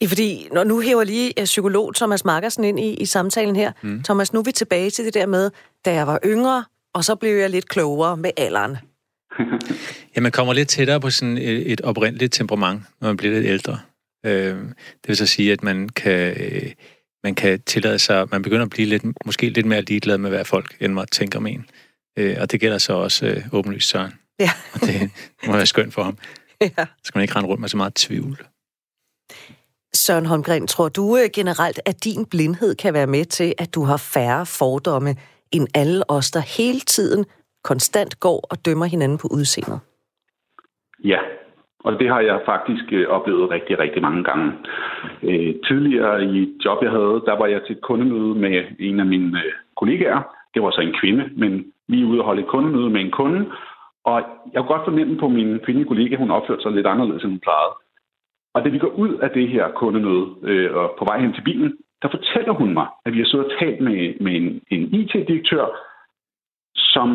[0.00, 3.72] Ja, fordi når nu hæver lige øh, psykolog Thomas Markersen ind i, i samtalen her.
[3.82, 4.02] Mm.
[4.02, 5.50] Thomas, nu er vi tilbage til det der med,
[5.84, 6.64] da jeg var yngre,
[6.94, 8.76] og så blev jeg lidt klogere med alderen.
[10.16, 13.46] Ja, man kommer lidt tættere på sådan et, et oprindeligt temperament, når man bliver lidt
[13.46, 13.78] ældre.
[14.26, 16.72] Øh, det vil så sige, at man kan, øh,
[17.24, 20.44] man kan tillade sig, man begynder at blive lidt, måske lidt mere ligeglad med, hvad
[20.44, 21.66] folk end måtte tænke om en.
[22.18, 24.12] Øh, og det gælder så også øh, åbenlyst Søren.
[24.44, 24.52] Ja.
[24.74, 24.96] Og det
[25.46, 26.16] må være skønt for ham.
[26.60, 26.84] ja.
[26.84, 28.36] Så skal man ikke rende rundt med så meget tvivl.
[29.94, 33.82] Søren Holmgren, tror du øh, generelt, at din blindhed kan være med til, at du
[33.84, 35.10] har færre fordomme
[35.52, 37.24] end alle os, der hele tiden
[37.64, 39.80] konstant går og dømmer hinanden på udseendet?
[41.04, 41.18] Ja,
[41.84, 44.52] og det har jeg faktisk øh, oplevet rigtig, rigtig mange gange.
[45.22, 49.00] Øh, tidligere i et job, jeg havde, der var jeg til et kundemøde med en
[49.00, 50.22] af mine øh, kollegaer.
[50.54, 53.10] Det var så en kvinde, men vi er ude og holde et kundemøde med en
[53.10, 53.46] kunde.
[54.04, 54.16] Og
[54.52, 57.46] jeg kunne godt fornemme på min kvindelige kollega, hun opførte sig lidt anderledes, end hun
[57.46, 57.74] plejede.
[58.54, 61.42] Og da vi går ud af det her kundemøde øh, og på vej hen til
[61.42, 61.72] bilen,
[62.02, 65.66] der fortæller hun mig, at vi har siddet og talt med, med en, en IT-direktør,
[66.74, 67.08] som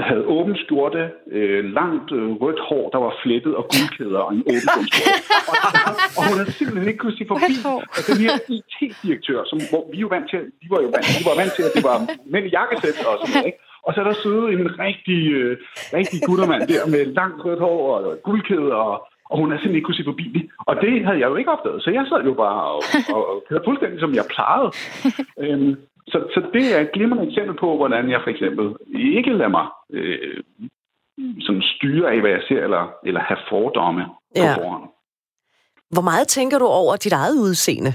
[0.00, 4.42] havde åben skjorte, øh, langt øh, rødt hår, der var flettet og guldkæder og en
[4.52, 5.22] åben skjorte.
[5.50, 5.56] og,
[5.88, 7.54] og, og hun havde simpelthen ikke kunne sige forbi,
[7.98, 11.24] at den her IT-direktør, som hvor vi, jo vant til, vi var jo vant, vi
[11.30, 11.96] var vant til, at det var
[12.32, 13.60] mænd i jakkesæt og sådan noget, ikke?
[13.86, 15.56] Og så er der siddet en rigtig, øh,
[15.98, 18.96] rigtig guttermand der med langt rødt hår og guldkæder, og,
[19.30, 20.44] og hun har simpelthen ikke kunne se forbi det.
[20.68, 22.82] Og det havde jeg jo ikke opdaget, så jeg sad jo bare og,
[23.14, 24.70] og, og kørte fuldstændig, som jeg plejede.
[25.44, 25.72] Øhm,
[26.12, 28.66] så, så det er et glimrende eksempel på, hvordan jeg for eksempel
[29.18, 30.40] ikke lader mig øh,
[31.40, 34.54] sådan styre af, hvad jeg ser, eller, eller have fordomme på Ja.
[34.56, 34.84] forhånd.
[35.90, 37.92] Hvor meget tænker du over dit eget udseende?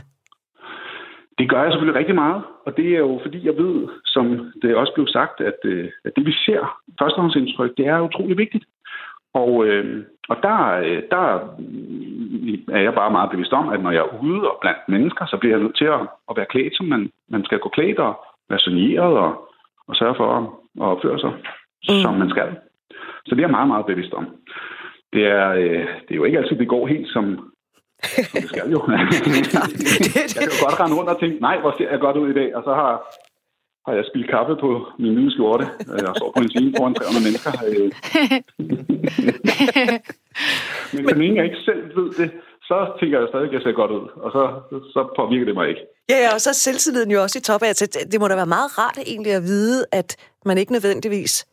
[1.38, 4.76] Det gør jeg selvfølgelig rigtig meget, og det er jo fordi, jeg ved, som det
[4.76, 8.66] også blev sagt, at, øh, at det vi ser, førstehåndsindtryk, det er utrolig vigtigt.
[9.34, 11.24] Og, øh, og der, øh, der
[11.60, 15.26] øh, er jeg bare meget bevidst om, at når jeg er ude og blandt mennesker,
[15.26, 18.00] så bliver jeg nødt til at, at være klædt, som man, man skal gå klædt
[18.00, 18.14] og
[18.50, 19.50] være soneret og,
[19.88, 20.44] og sørge for at,
[20.82, 21.32] at opføre sig,
[21.90, 22.02] mm.
[22.04, 22.50] som man skal.
[23.26, 24.26] Så det er jeg meget, meget bevidst om.
[25.14, 27.52] Det er, øh, det er jo ikke altid, det går helt som,
[28.04, 28.80] som det skal jo.
[28.90, 32.34] jeg kan jo godt rende rundt og tænke, nej, hvor ser jeg godt ud i
[32.40, 32.94] dag, og så har,
[33.88, 34.70] har jeg spildt kaffe på
[35.00, 37.52] min nye skjorte, øh, og står på en scene foran 300 mennesker.
[37.68, 37.88] øh.
[40.94, 42.30] Men så længe jeg ikke selv ved det,
[42.70, 44.44] så tænker jeg stadig, at jeg ser godt ud, og så,
[44.94, 45.82] så påvirker det mig ikke.
[46.10, 47.76] Ja, ja, og så er selvtilliden jo også i top af.
[47.76, 50.10] Det- det må da være meget rart egentlig at vide, at
[50.46, 51.46] man ikke nødvendigvis,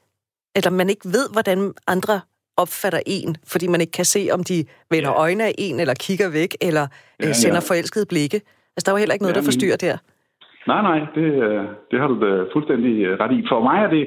[0.57, 2.21] eller man ikke ved, hvordan andre
[2.63, 4.57] opfatter en, fordi man ikke kan se, om de
[4.91, 5.21] vender Ja.
[5.25, 6.85] øjne af en, eller kigger væk, eller
[7.21, 7.69] Ja, ja, sender ja.
[7.71, 8.39] forelskede blikke.
[8.75, 9.97] Altså, der er jo heller ikke noget, Ja, der forstyrrer der.
[10.71, 13.39] Nej, nej, det, øh, det har du da fuldstændig øh, ret i.
[13.51, 14.05] For mig er det,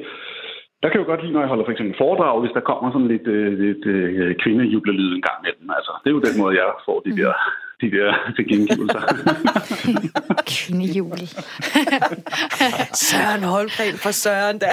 [0.81, 2.87] der kan jeg jo godt lide, når jeg holder for eksempel foredrag, hvis der kommer
[2.91, 5.69] sådan lidt, øh, lidt øh, kvindejublerlyd en gang imellem.
[5.77, 7.33] Altså, det er jo den måde, jeg får de der,
[7.81, 9.01] de der tilkendegivelser.
[10.47, 11.17] Kvindehjul.
[13.09, 14.69] Søren Holmgren for Søren, da.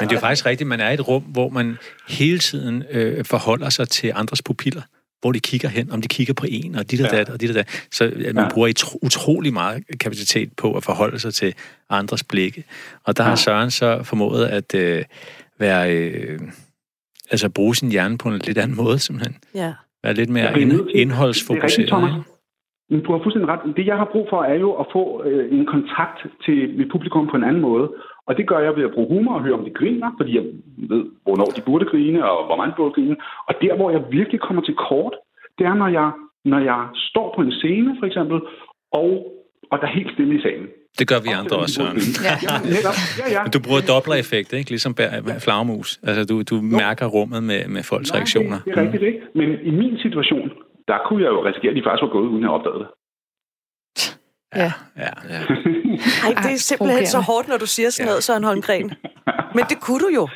[0.00, 1.76] Men det er jo faktisk rigtigt, man er i et rum, hvor man
[2.08, 4.82] hele tiden øh, forholder sig til andres pupiller
[5.20, 7.16] hvor de kigger hen, om de kigger på en, og dit og Ja.
[7.18, 7.86] dat, og dit og dat.
[7.92, 8.48] Så at man Ja.
[8.50, 11.54] bruger utro- utrolig meget kapacitet på at forholde sig til
[11.90, 12.64] andres blikke.
[13.04, 15.04] Og der har Søren så formået at øh,
[15.58, 15.92] være...
[15.96, 16.40] Øh,
[17.30, 19.36] altså bruge sin hjerne på en lidt anden måde, simpelthen.
[19.54, 19.72] Ja.
[20.06, 21.92] Være lidt mere ind, Det er indholdsfokuseret.
[21.92, 22.32] rigtigt?
[22.90, 23.76] Men du har fuldstændig ret.
[23.76, 27.24] Det, jeg har brug for, er jo at få øh, en kontakt til mit publikum
[27.30, 27.86] på en anden måde.
[28.26, 30.44] Og det gør jeg ved at bruge humor og høre, om de griner, fordi jeg
[30.92, 33.16] ved, hvornår de burde grine, og hvor meget de burde grine.
[33.48, 35.14] Og der, hvor jeg virkelig kommer til kort,
[35.58, 36.10] det er, når jeg,
[36.44, 38.38] når jeg står på en scene, for eksempel,
[38.92, 39.08] og,
[39.70, 40.68] og der er helt stille i salen.
[40.98, 41.96] Det gør vi andre også, Søren.
[42.28, 42.34] Ja.
[42.50, 43.42] Ja, ja.
[43.42, 44.70] Men du bruger dobbler-effekt, ikke?
[44.70, 44.92] Ligesom
[45.44, 46.00] flagermus.
[46.08, 48.56] Altså, du, du mærker rummet med, med folks Nej, reaktioner.
[48.56, 49.20] Det, det er rigtigt, ikke?
[49.34, 50.50] Men i min situation,
[50.88, 52.88] der kunne jeg jo risikere, at de faktisk var gået, uden at jeg opdagede det.
[54.62, 54.70] Ja.
[55.04, 55.12] Ja.
[55.34, 55.40] Ja.
[56.26, 58.88] Ej, det er simpelthen så hårdt, når du siger sådan noget, Søren Holmgren.
[59.56, 60.28] Men det kunne du jo.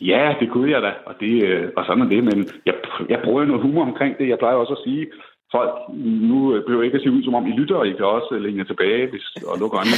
[0.00, 2.74] Ja, det kunne jeg da, og, det, øh, og sådan er det, men jeg,
[3.08, 4.28] jeg bruger jo noget humor omkring det.
[4.28, 5.06] Jeg plejer også at sige,
[5.52, 5.70] folk,
[6.30, 8.38] nu øh, behøver ikke at se ud, som om I lytter, og I kan også
[8.40, 9.96] læne jer tilbage hvis, og lukke øjnene.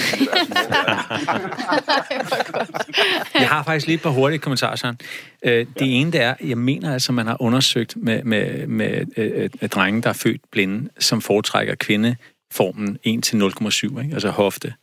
[3.43, 4.99] Jeg har faktisk lige et par hurtige kommentarer, Søren.
[5.45, 9.49] Øh, det ene, det er, jeg mener altså, man har undersøgt med, med, med øh,
[9.63, 14.15] øh, drenge, der er født blinde, som foretrækker kvindeformen 1 til 0,7, ikke?
[14.15, 14.75] altså hofte,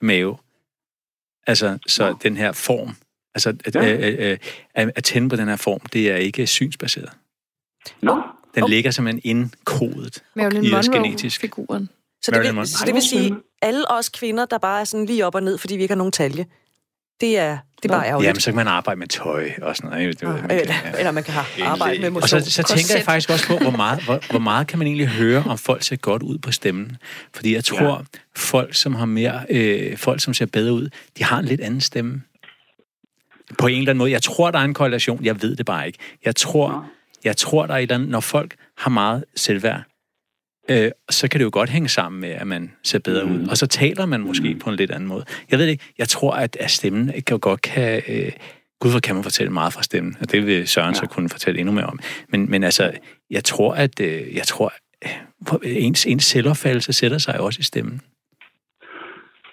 [0.00, 0.36] mave.
[1.46, 2.18] Altså, så Nå.
[2.22, 2.88] den her form,
[3.34, 3.96] altså at, Ja.
[3.96, 4.38] øh, øh,
[4.74, 7.10] at, at tænde på den her form, det er ikke synsbaseret.
[8.02, 8.22] Nå,
[8.58, 8.74] Den Okay.
[8.74, 11.42] ligger simpelthen indkodet Marilyn i os genetisk.
[11.42, 11.88] Monroe-figuren.
[12.22, 15.26] Så det vil, så det vil sige, alle os kvinder, der bare er sådan lige
[15.26, 16.46] op og ned, fordi vi ikke har nogen talje,
[17.20, 18.26] det er, det er bare ærgerligt.
[18.28, 20.20] Jamen, så kan man arbejde med tøj og sådan noget.
[20.20, 22.42] Det, ved man kan- eller, eller man kan have arbejde med Og motion.
[22.42, 25.08] så, så tænker jeg faktisk også på, hvor meget, hvor, hvor meget kan man egentlig
[25.08, 26.96] høre, om folk ser godt ud på stemmen.
[27.34, 28.18] Fordi jeg tror, ja.
[28.36, 30.88] folk, som har mere, øh, folk, som ser bedre ud,
[31.18, 32.22] de har en lidt anden stemme.
[33.58, 34.10] På en eller anden måde.
[34.10, 35.24] Jeg tror, der er en korrelation.
[35.24, 35.98] Jeg ved det bare ikke.
[36.24, 36.86] Jeg tror,
[37.24, 39.82] jeg tror der er et andet, når folk har meget selvværd,
[40.70, 43.48] øh, så kan det jo godt hænge sammen med, at man ser bedre ud.
[43.50, 45.24] Og så taler man måske på en lidt anden måde.
[45.50, 45.84] Jeg ved det ikke.
[45.98, 48.02] Jeg tror, at, at stemmen jo godt kan...
[48.08, 48.32] Øh,
[48.80, 50.94] Gud, hvor kan man fortælle meget fra stemmen, og det vil Søren ja.
[50.94, 51.98] så kunne fortælle endnu mere om.
[52.28, 52.92] Men, men altså,
[53.30, 54.72] jeg tror, at øh, jeg tror,
[55.04, 58.00] øh, ens, ens selvopfattelse sætter sig også i stemmen.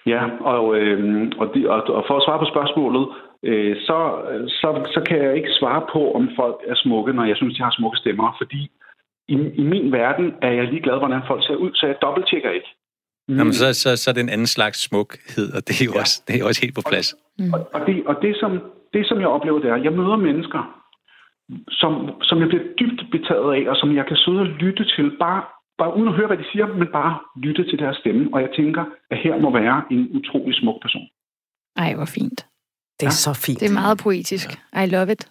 [0.05, 0.21] Ja,
[0.53, 3.07] og, øh, og, de, og, og for at svare på spørgsmålet,
[3.49, 3.97] øh, så,
[4.59, 7.63] så, så kan jeg ikke svare på, om folk er smukke, når jeg synes, de
[7.63, 8.61] har smukke stemmer, fordi
[9.27, 12.71] i, i min verden er jeg ligeglad, hvordan folk ser ud, så jeg dobbelttjekker ikke.
[13.27, 13.37] Mm.
[13.37, 15.99] Jamen, så, så, så er det en anden slags smukhed, og det er jo, ja.
[15.99, 17.07] også, det er også helt på plads.
[17.53, 18.51] Og, og, det, og det, som,
[18.93, 20.61] det, som jeg oplever, det er, at jeg møder mennesker,
[21.69, 21.91] som,
[22.21, 25.41] som jeg bliver dybt betaget af, og som jeg kan sidde og lytte til, bare,
[25.77, 28.29] bare uden at høre, hvad de siger, men bare lytte til deres stemme.
[28.33, 31.07] Og jeg tænker, at her må være en utrolig smuk person.
[31.75, 32.45] Ej, hvor fint.
[32.99, 33.59] Det er så fint.
[33.59, 34.49] Det er meget poetisk.
[34.83, 35.27] I love it.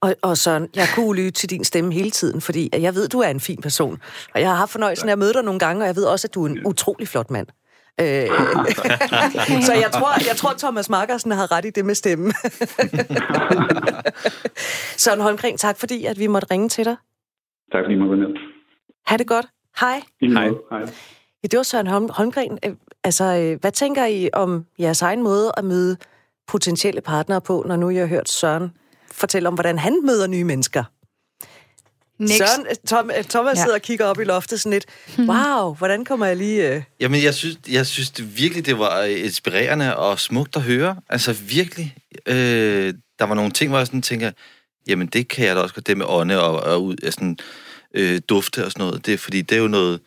[0.00, 3.18] Og, og Søren, jeg kunne lytte til din stemme hele tiden, fordi jeg ved, du
[3.20, 3.98] er en fin person.
[4.34, 6.26] Og jeg har haft fornøjelsen af at møde dig nogle gange, og jeg ved også,
[6.28, 7.46] at du er en utrolig flot mand.
[8.00, 8.06] Øh,
[9.66, 12.32] så jeg tror, jeg tror, Thomas Markersen har ret i det med stemmen.
[14.96, 16.96] Søren Holmgren, tak fordi, at vi måtte ringe til dig.
[17.72, 18.36] Tak fordi I måtte være med.
[19.06, 19.46] Ha' det godt.
[19.80, 20.02] Hej.
[20.22, 20.80] Hej.
[21.42, 22.58] Ja, det var Søren Holm- Holmgren.
[22.64, 22.72] Øh,
[23.04, 25.96] Altså, øh, hvad tænker I om jeres egen måde at møde
[26.46, 28.70] potentielle partnere på, når nu I har hørt Søren
[29.12, 30.84] fortælle om, hvordan han møder nye mennesker?
[32.18, 32.36] Next.
[32.38, 33.62] Søren, øh, Tom, øh, Thomas Ja.
[33.62, 34.86] sidder og kigger op i loftet sådan lidt,
[35.18, 36.74] wow, hvordan kommer jeg lige...
[36.74, 36.82] Øh...
[37.00, 40.96] Jamen, jeg synes, jeg synes det virkelig, det var øh, inspirerende og smukt at høre.
[41.08, 41.96] Altså, virkelig.
[42.26, 44.30] Øh, der var nogle ting, hvor jeg sådan tænker,
[44.88, 47.38] jamen, det kan jeg da også godt, det med ånde og, og ud, af sådan,
[47.94, 49.06] øh, dufte og sådan noget.
[49.06, 50.00] Det er, fordi det er jo noget,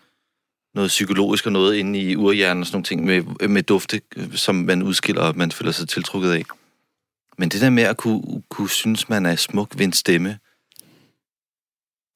[0.79, 4.01] noget psykologisk og noget inde i urhjernen og sådan nogle ting med, med dufte,
[4.35, 6.43] som man udskiller, og man føler sig tiltrukket af.
[7.37, 10.39] Men det der med at kunne, kunne synes, man er smuk ved en stemme,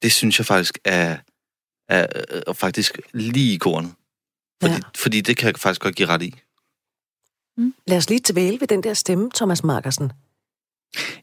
[0.02, 1.16] det synes jeg faktisk er,
[1.88, 2.06] er,
[2.46, 3.92] er faktisk lige i kornet.
[4.62, 4.80] Fordi, Ja.
[4.96, 6.34] fordi det kan jeg faktisk godt give ret i.
[7.86, 10.12] Lad os lige tilbage ved den der stemme, Thomas Markersen.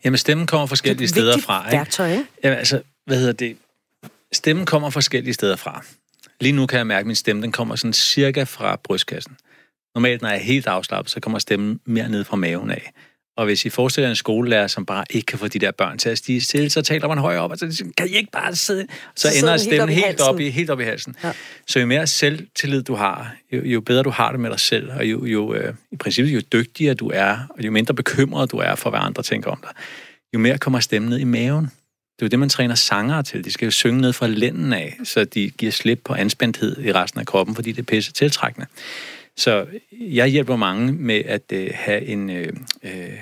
[0.03, 1.65] Jamen, stemmen kommer forskellige steder fra.
[1.67, 1.77] Ikke?
[1.77, 2.25] værktøj, ikke?
[2.43, 3.57] Jamen, altså, hvad hedder det?
[4.31, 5.83] Stemmen kommer forskellige steder fra.
[6.41, 9.37] Lige nu kan jeg mærke, at min stemme den kommer sådan cirka fra brystkassen.
[9.95, 12.91] Normalt, når jeg er helt afslappet, så kommer stemmen mere ned fra maven af.
[13.37, 16.09] Og hvis I forestiller en skolelærer, som bare ikke kan få de der børn til
[16.09, 18.55] at stige stille, så taler man højere op, og så siger, kan I ikke bare
[18.55, 18.87] sidde?
[19.15, 21.15] Så, Så ender den helt stemmen op helt, op, i, helt op i halsen.
[21.23, 21.31] Ja.
[21.67, 24.91] Så jo mere selvtillid du har, jo, jo bedre du har det med dig selv,
[24.91, 28.57] og jo, jo øh, i princippet jo dygtigere du er, og jo mindre bekymret du
[28.57, 29.71] er for, hvad andre tænker om dig,
[30.33, 31.71] jo mere kommer stemmen ned i maven.
[32.21, 33.45] Det er jo det, man træner sangere til.
[33.45, 36.91] De skal jo synge ned fra lænden af, så de giver slip på anspændthed i
[36.91, 38.67] resten af kroppen, fordi det er pisse tiltrækkende.
[39.37, 42.29] Så jeg hjælper mange med at øh, have en...
[42.29, 42.53] Øh,
[42.83, 43.19] øh,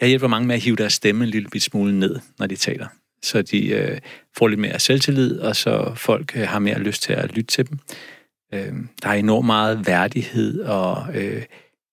[0.00, 2.56] jeg hjælper mange med at hive deres stemme en lille bit smule ned, når de
[2.56, 2.86] taler.
[3.22, 3.98] Så de øh,
[4.36, 7.68] får lidt mere selvtillid, og så folk øh, har mere lyst til at lytte til
[7.68, 7.78] dem.
[8.54, 8.72] Øh,
[9.02, 11.42] der er enormt meget værdighed og øh,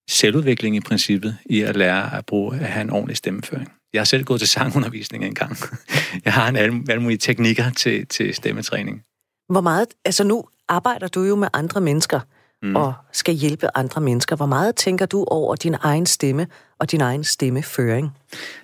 [0.10, 3.72] selvudvikling i princippet i at lære at bruge at have en ordentlig stemmeføring.
[3.94, 5.58] Jeg har selv gået til sangundervisning engang.
[6.26, 9.04] Jeg har en alle, alle mulige teknikker til, til stemmetræning.
[9.50, 12.20] Hvor meget, altså nu arbejder du jo med andre mennesker,
[12.64, 12.76] mm.
[12.76, 14.36] Og skal hjælpe andre mennesker.
[14.36, 16.48] Hvor meget tænker du over din egen stemme
[16.80, 18.10] og din egen stemmeføring?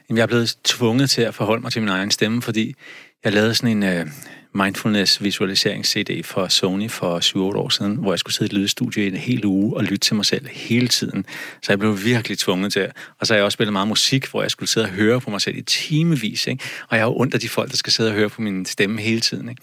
[0.09, 2.75] Jamen, jeg er blevet tvunget til at forholde mig til min egen stemme, fordi
[3.23, 4.07] jeg lavede sådan en, øh,
[4.53, 7.19] mindfulness visualiserings CD for Sony for
[7.53, 9.83] 7-8 år siden, hvor jeg skulle sidde i et lydstudie i en hel uge og
[9.83, 11.25] lytte til mig selv hele tiden.
[11.61, 14.41] Så jeg blev virkelig tvunget til Og så har jeg også spillet meget musik, hvor
[14.41, 16.47] jeg skulle sidde og høre på mig selv i timevis.
[16.47, 16.63] Ikke?
[16.89, 18.65] Og jeg har jo ondt af de folk, der skal sidde og høre på min
[18.65, 19.49] stemme hele tiden.
[19.49, 19.61] Ikke?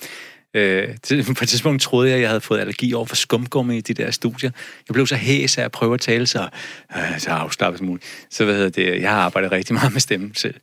[0.55, 0.89] Øh,
[1.37, 3.95] på et tidspunkt troede jeg, at jeg havde fået allergi over for skumgummi i de
[3.95, 4.51] der studier.
[4.89, 6.49] Jeg blev så hæs af at prøve at tale så,
[6.97, 8.27] øh, så afslappet som muligt.
[8.31, 10.55] Så hvad hedder det, jeg har arbejdet rigtig meget med stemmen selv,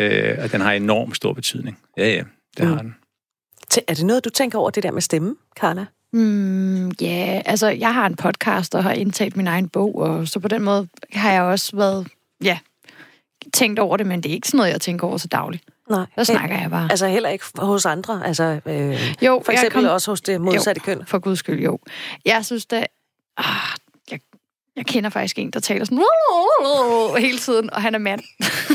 [0.00, 1.78] øh, og den har enormt stor betydning.
[1.96, 2.22] Ja, ja,
[2.56, 2.72] det mm.
[2.72, 2.94] har den.
[3.86, 5.86] Er det noget, du tænker over, det der med stemme, Carla?
[6.12, 7.42] Mm, ja, yeah.
[7.46, 10.62] altså jeg har en podcast og har indtalt min egen bog, og så på den
[10.62, 12.08] måde har jeg også været,
[12.44, 12.58] ja,
[13.54, 15.64] tænkt over det, men det er ikke sådan noget, jeg tænker over så dagligt.
[15.90, 16.06] Nej.
[16.18, 16.90] Så snakker jeg bare.
[16.90, 18.26] Altså heller ikke hos andre?
[18.26, 19.92] Altså, øh, jo, for eksempel kom...
[19.92, 21.06] også hos det modsatte jo, køn?
[21.06, 21.78] for guds skyld, jo.
[22.24, 22.86] Jeg synes, det...
[23.36, 23.44] Ah,
[24.80, 25.98] jeg, kender faktisk en, der taler sådan
[27.18, 28.20] hele tiden, og han er mand.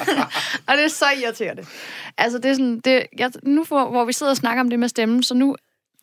[0.68, 1.66] og det er så irriterende.
[2.18, 2.80] Altså, det er sådan...
[2.80, 5.56] Det, jeg, nu hvor, hvor vi sidder og snakker om det med stemmen, så nu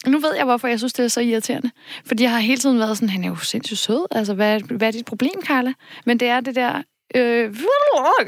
[0.06, 1.70] nu ved jeg, hvorfor jeg synes, det er så irriterende.
[2.06, 4.06] Fordi jeg har hele tiden været sådan, han er jo sindssygt sød.
[4.10, 5.72] Altså, hvad, hvad er dit problem, Carla?
[6.06, 6.82] Men det er det der
[7.14, 7.56] øh,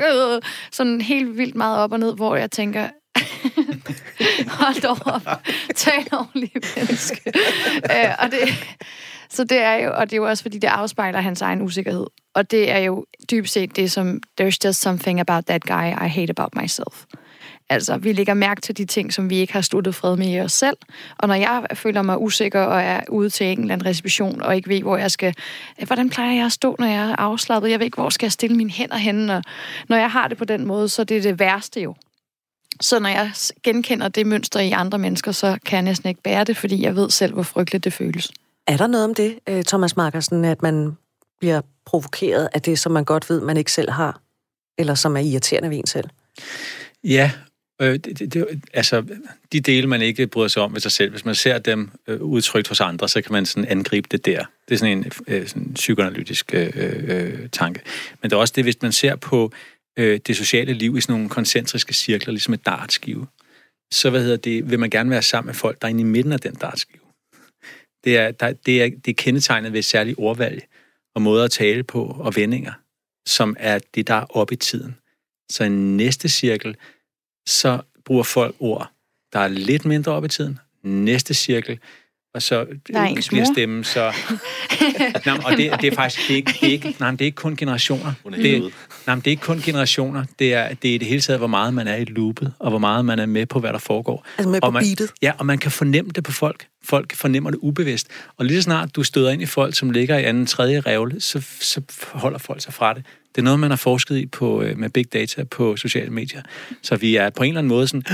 [0.72, 2.88] sådan helt vildt meget op og ned, hvor jeg tænker,
[4.60, 5.28] hold op,
[5.74, 7.20] tal ordentligt menneske.
[7.90, 8.40] øh, og det,
[9.28, 12.06] så det er jo, og det er jo også, fordi det afspejler hans egen usikkerhed.
[12.34, 16.08] Og det er jo dybest set det, som, there's just something about that guy I
[16.08, 17.04] hate about myself.
[17.70, 20.40] Altså, vi lægger mærke til de ting, som vi ikke har sluttet fred med i
[20.40, 20.76] os selv.
[21.18, 24.56] Og når jeg føler mig usikker og er ude til en eller anden reception, og
[24.56, 25.34] ikke ved, hvor jeg skal...
[25.80, 27.70] Øh, hvordan plejer jeg at stå, når jeg er afslappet?
[27.70, 29.36] Jeg ved ikke, hvor skal jeg stille mine hænder henne?
[29.36, 29.42] Og
[29.88, 31.94] når jeg har det på den måde, så det er det værste jo.
[32.80, 36.44] Så når jeg genkender det mønster i andre mennesker, så kan jeg næsten ikke bære
[36.44, 38.32] det, fordi jeg ved selv, hvor frygteligt det føles.
[38.66, 40.96] Er der noget om det, øh, Thomas Markersen, at man
[41.40, 44.20] bliver provokeret af det, som man godt ved, man ikke selv har?
[44.78, 46.08] Eller som er irriterende ved en selv?
[47.04, 47.30] Ja,
[47.82, 49.04] Øh, det, det, det, altså,
[49.52, 52.20] de dele, man ikke bryder sig om ved sig selv, hvis man ser dem øh,
[52.20, 54.44] udtrykt hos andre, så kan man sådan angribe det der.
[54.68, 57.80] Det er sådan en øh, sådan psykoanalytisk øh, øh, tanke.
[58.22, 59.58] Men det er også det, hvis man ser på øh,
[59.96, 63.26] det sociale liv i sådan nogle koncentriske cirkler, ligesom et dartskive,
[63.92, 66.04] så hvad hedder det, vil man gerne være sammen med folk, der er inde i
[66.04, 67.00] midten af den dartskive.
[68.04, 70.62] Det er, der, det er, det er kendetegnet ved et særligt ordvalg
[71.14, 72.72] og måder at tale på og vendinger,
[73.26, 74.96] som er det, der er oppe i tiden.
[75.50, 76.76] Så en næste cirkel,
[77.46, 78.92] så bruger folk ord,
[79.32, 80.58] der er lidt mindre op i tiden.
[80.82, 81.78] Næste cirkel,
[82.34, 82.66] og så
[83.28, 84.12] bliver stemmen så...
[85.26, 87.24] nej, og det, det er faktisk det er ikke, det er ikke, nej, det er
[87.24, 88.12] ikke kun generationer.
[88.24, 88.72] Det,
[89.06, 90.24] nej, det er ikke kun generationer.
[90.38, 92.70] Det er, det er i det hele taget, hvor meget man er i loopet, og
[92.70, 94.26] hvor meget man er med på, hvad der foregår.
[94.38, 95.12] Altså med og man, beatet?
[95.22, 96.66] Ja, og man kan fornemme det på folk.
[96.84, 98.08] Folk fornemmer det ubevidst.
[98.36, 101.20] Og lige så snart du støder ind i folk, som ligger i anden, tredje revle,
[101.20, 101.80] så, så
[102.12, 103.04] holder folk sig fra det.
[103.34, 106.42] Det er noget, man har forsket i på, øh, med big data på sociale medier.
[106.82, 108.04] Så vi er på en eller anden måde sådan,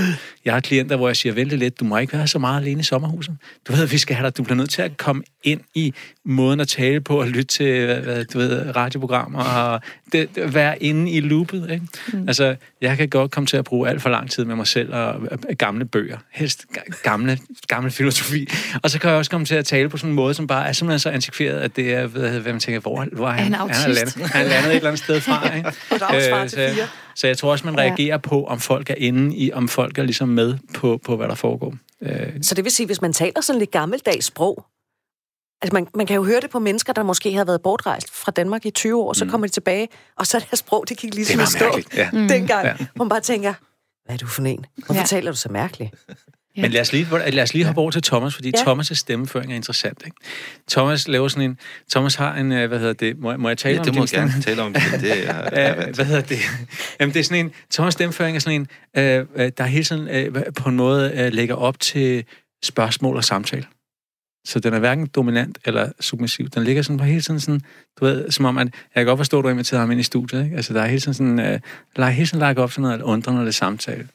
[0.45, 2.79] jeg har klienter, hvor jeg siger, vælge lidt, du må ikke være så meget alene
[2.79, 3.37] i sommerhuset.
[3.67, 5.93] Du ved, vi skal have dig, du bliver nødt til at komme ind i
[6.25, 10.83] måden at tale på og lytte til hvad, du ved, radioprogrammer og det, det, være
[10.83, 11.69] inde i loopet.
[11.71, 11.85] Ikke?
[12.13, 12.27] Mm.
[12.27, 14.93] Altså, jeg kan godt komme til at bruge alt for lang tid med mig selv
[14.93, 16.17] og, og gamle bøger.
[16.31, 16.65] Helst
[17.03, 18.47] gamle, gamle filosofi.
[18.83, 20.67] Og så kan jeg også komme til at tale på sådan en måde, som bare
[20.67, 23.53] er simpelthen så antikveret, at det er, hvad man tænker, hvor, hvor er han?
[23.53, 25.49] Er han, han, er landet, han er landet et eller andet sted fra.
[25.57, 25.69] Ikke?
[25.69, 28.17] øh, så, så jeg tror også, man reagerer ja.
[28.17, 31.35] på, om folk er inde i, om folk er ligesom med på, på hvad der
[31.35, 31.73] foregår.
[32.01, 32.29] Øh.
[32.41, 34.65] Så det vil sige, hvis man taler sådan lidt gammeldags sprog,
[35.61, 38.31] Altså man, man kan jo høre det på mennesker, der måske har været bortrejst fra
[38.31, 39.31] Danmark i 20 år, så mm.
[39.31, 39.87] kommer de tilbage,
[40.17, 42.09] og så er deres sprog, det gik ligesom i stå ja.
[42.13, 42.65] dengang.
[42.65, 42.75] Ja.
[42.95, 43.53] Hvor man bare tænker,
[44.05, 44.65] hvad er du for en?
[44.75, 45.05] Hvorfor ja.
[45.05, 45.95] taler du så mærkeligt?
[46.57, 46.61] Ja.
[46.61, 48.73] Men lad os lige, lad os lige hoppe over til Thomas, fordi ja.
[48.73, 50.01] Thomas' stemmeføring er interessant.
[50.05, 50.17] Ikke?
[50.69, 51.57] Thomas laver sådan en...
[51.91, 52.51] Thomas har en...
[52.51, 53.19] Øh, hvad hedder det?
[53.19, 54.73] Må, må jeg tale ja, om det må jeg gerne tale om.
[54.73, 56.39] Det, det er, hvad hedder det?
[56.99, 57.51] Jamen, det er sådan en...
[57.73, 58.67] Thomas' stemmeføring er sådan en,
[59.03, 62.23] øh, øh, der hele tiden øh, på en måde øh, lægger op til
[62.63, 63.65] spørgsmål og samtale.
[64.45, 66.49] Så den er hverken dominant eller submissiv.
[66.49, 67.61] Den ligger sådan på hele tiden sådan,
[67.99, 69.99] du ved, som om, at jeg kan godt forstå, at du har inviteret ham ind
[69.99, 70.55] i studiet, ikke?
[70.55, 71.59] Altså, der er hele tiden sådan, øh,
[71.95, 74.07] der er hele tiden lagt op sådan noget undrende, når det samtale.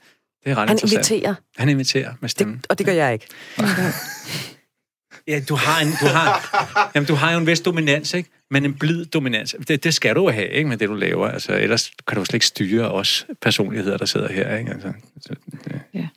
[0.47, 1.35] Det er ret Han inviterer.
[1.57, 2.57] Han inviterer med stemmen.
[2.57, 3.27] Det, og det gør jeg ikke.
[5.29, 8.31] ja, du har, en, du, har, jamen, du har jo en vis dominans, ikke?
[8.51, 9.57] Men en blid dominans.
[9.69, 10.69] Det, det skal du have, ikke?
[10.69, 11.29] Med det, du laver.
[11.29, 14.71] Altså, ellers kan du slet ikke styre os personligheder, der sidder her, ikke?
[14.71, 15.35] Altså, så,
[15.65, 15.81] det.
[15.95, 16.09] Ja.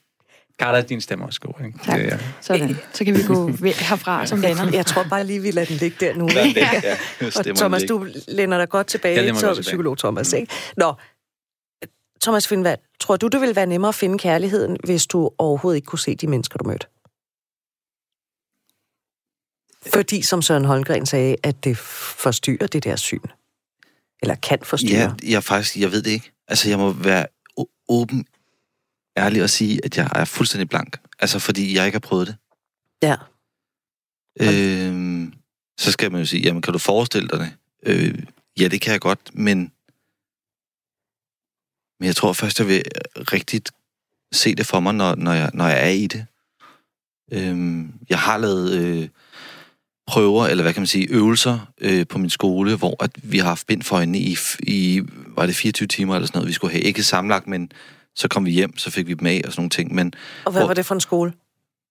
[0.59, 1.65] Carla, din stemme også god.
[1.65, 1.80] Ikke?
[1.86, 1.99] Tak.
[1.99, 2.17] Det, ja.
[2.41, 2.77] Sådan.
[2.93, 4.69] Så kan vi gå herfra som venner.
[4.73, 6.27] Jeg tror bare lige, vi lader den ligge der nu.
[6.45, 6.59] Ikke?
[6.59, 6.97] ja.
[7.21, 10.34] Og Thomas, du lænder dig godt tilbage til psykolog Thomas.
[10.34, 10.53] Ikke?
[10.77, 10.93] Nå,
[12.22, 15.86] Thomas Findvald, tror du, det ville være nemmere at finde kærligheden, hvis du overhovedet ikke
[15.86, 16.88] kunne se de mennesker, du mødte?
[19.93, 23.22] Fordi, som Søren Holmgren sagde, at det forstyrrer det der syn.
[24.22, 25.15] Eller kan forstyrre.
[25.24, 26.32] Ja, jeg faktisk, jeg ved det ikke.
[26.47, 27.28] Altså, jeg må være
[27.89, 28.26] åben
[29.17, 30.97] ærlig at sige, at jeg er fuldstændig blank.
[31.20, 32.36] Altså, fordi jeg ikke har prøvet det.
[33.03, 33.15] Ja.
[34.41, 35.28] Øh,
[35.78, 37.51] så skal man jo sige, jamen, kan du forestille dig det?
[37.84, 38.24] Øh,
[38.59, 39.72] ja, det kan jeg godt, men...
[42.00, 42.84] Men jeg tror først, jeg vil
[43.16, 43.72] rigtigt
[44.32, 46.26] se det for mig, når, når, jeg, når jeg er i det.
[47.32, 49.08] Øh, jeg har lavet øh,
[50.08, 53.45] prøver, eller hvad kan man sige, øvelser øh, på min skole, hvor at vi har
[53.47, 56.72] haft bind for øjnene i, i, var det 24 timer eller sådan noget, vi skulle
[56.72, 56.84] have.
[56.84, 57.72] Ikke samlet, men
[58.16, 59.95] så kom vi hjem, så fik vi dem af og sådan nogle ting.
[59.95, 60.14] Men
[60.45, 61.34] Og hvad Hvor- var det for en skole?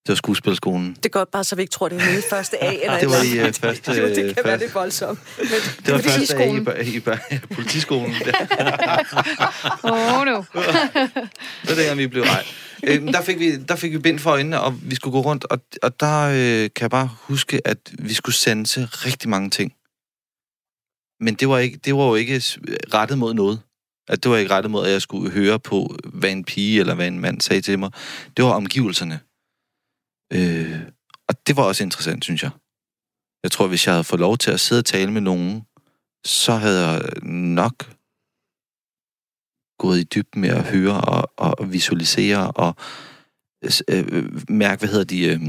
[0.03, 0.95] Det var skuespilskolen.
[0.95, 2.73] Det er godt bare, så vi ikke tror, det er i første A.
[2.73, 3.57] Eller Det var i andet.
[3.59, 3.93] første...
[4.07, 5.19] Det, det kan være første- lidt voldsomt.
[5.39, 5.47] Men
[5.87, 6.97] Det var fordi første dag i, i,
[7.37, 8.15] i politiskolen.
[9.85, 10.43] Åh, oh, no.
[10.53, 12.45] Det var dengang, vi blev ej.
[12.85, 15.45] Øh, der, fik vi, der fik vi bind for øjnene, og vi skulle gå rundt,
[15.45, 19.73] og, og der øh, kan jeg bare huske, at vi skulle sanse rigtig mange ting.
[21.21, 22.43] Men det var, ikke, det var jo ikke
[22.95, 23.61] rettet mod noget.
[24.09, 26.95] At det var ikke rettet mod, at jeg skulle høre på, hvad en pige eller
[26.95, 27.91] hvad en mand sagde til mig.
[28.37, 29.21] Det var omgivelserne.
[30.33, 30.81] Øh,
[31.29, 32.51] og det var også interessant, synes jeg.
[33.43, 35.62] Jeg tror, hvis jeg havde fået lov til at sidde og tale med nogen,
[36.24, 37.95] så havde jeg nok
[39.79, 42.76] gået i dybden med at høre og, og visualisere og
[43.64, 45.41] øh, øh mærke, hvad hedder de, øh,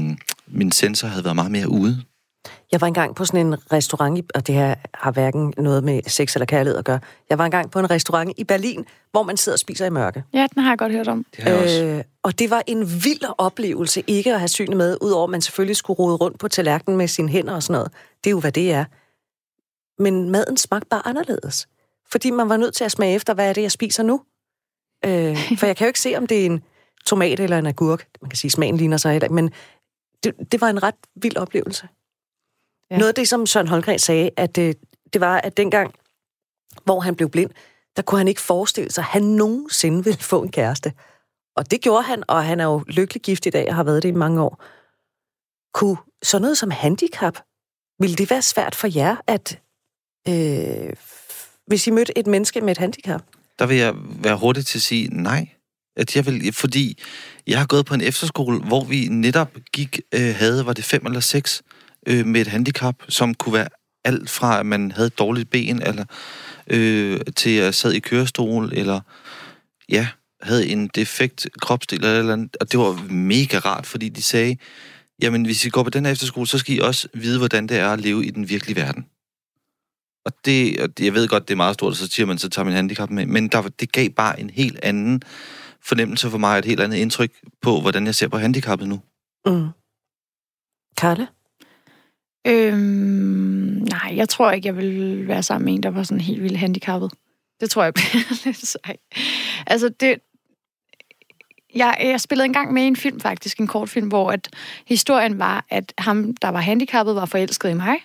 [0.46, 2.04] min sensor havde været meget mere ude.
[2.72, 6.36] Jeg var engang på sådan en restaurant, og det her har hverken noget med sex
[6.36, 7.00] eller kærlighed at gøre.
[7.30, 10.24] Jeg var engang på en restaurant i Berlin, hvor man sidder og spiser i mørke.
[10.32, 11.24] Ja, den har jeg godt hørt om.
[11.36, 11.84] Det har jeg også.
[11.84, 15.40] Øh, og det var en vild oplevelse ikke at have synet med, udover at man
[15.40, 17.92] selvfølgelig skulle rode rundt på tallerkenen med sine hænder og sådan noget.
[18.24, 18.84] Det er jo, hvad det er.
[20.02, 21.68] Men maden smagte bare anderledes.
[22.12, 24.20] Fordi man var nødt til at smage efter, hvad er det, jeg spiser nu?
[25.04, 26.62] Øh, for jeg kan jo ikke se, om det er en
[27.06, 28.06] tomat eller en agurk.
[28.22, 29.50] Man kan sige, smagen ligner sig heller men
[30.24, 31.88] det, det var en ret vild oplevelse.
[32.90, 32.96] Ja.
[32.96, 34.76] Noget af det, som Søren Holgren sagde, at det,
[35.12, 35.94] det var, at dengang,
[36.84, 37.50] hvor han blev blind,
[37.96, 40.92] der kunne han ikke forestille sig, at han nogensinde ville få en kæreste.
[41.56, 44.02] Og det gjorde han, og han er jo lykkelig gift i dag og har været
[44.02, 44.64] det i mange år.
[45.74, 47.38] Kunne sådan noget som handicap,
[47.98, 49.58] ville det være svært for jer, at
[50.28, 50.92] øh,
[51.66, 53.22] hvis I mødte et menneske med et handicap?
[53.58, 55.48] Der vil jeg være hurtig til at sige nej.
[55.96, 56.98] At jeg vil, fordi
[57.46, 61.06] jeg har gået på en efterskole, hvor vi netop gik, øh, havde, var det fem
[61.06, 61.62] eller seks,
[62.08, 63.68] øh, med et handicap, som kunne være
[64.04, 66.04] alt fra, at man havde et dårligt ben, eller
[66.66, 69.00] øh, til at sad i kørestol, eller
[69.88, 70.08] ja,
[70.42, 72.56] havde en defekt kropsdel eller, eller andet.
[72.60, 74.56] Og det var mega rart, fordi de sagde,
[75.22, 77.78] jamen hvis I går på den her efterskole, så skal I også vide, hvordan det
[77.78, 79.06] er at leve i den virkelige verden.
[80.24, 82.38] Og det, og det- jeg ved godt, det er meget stort, og så siger man,
[82.38, 83.26] så tager man handicap med.
[83.26, 85.22] Men der, det gav bare en helt anden
[85.82, 87.32] fornemmelse for mig, et helt andet indtryk
[87.62, 89.00] på, hvordan jeg ser på handicappet nu.
[89.46, 89.68] Mm.
[90.96, 91.28] Karle?
[92.46, 96.42] Øhm, nej, jeg tror ikke, jeg vil være sammen med en, der var sådan helt
[96.42, 97.12] vildt handicappet.
[97.60, 98.96] Det tror jeg bliver lidt sej.
[99.66, 100.18] Altså, det...
[101.74, 104.48] Jeg, jeg spillede engang med i en film, faktisk, en kortfilm, hvor at
[104.86, 107.96] historien var, at ham, der var handicappet, var forelsket i mig,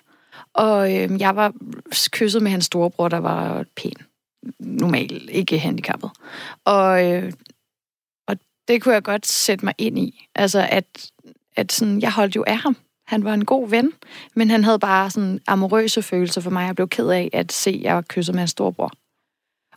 [0.54, 1.52] og øhm, jeg var
[2.10, 3.92] kysset med hans storebror, der var pæn.
[4.58, 6.10] Normal, ikke handicappet.
[6.64, 7.32] Og, øh,
[8.26, 8.36] og
[8.68, 10.28] det kunne jeg godt sætte mig ind i.
[10.34, 11.10] Altså, at,
[11.56, 12.76] at sådan, jeg holdt jo af ham.
[13.06, 13.92] Han var en god ven,
[14.34, 16.66] men han havde bare sådan amorøse følelser for mig.
[16.66, 18.92] Jeg blev ked af at se, at jeg var kysset med hans storebror.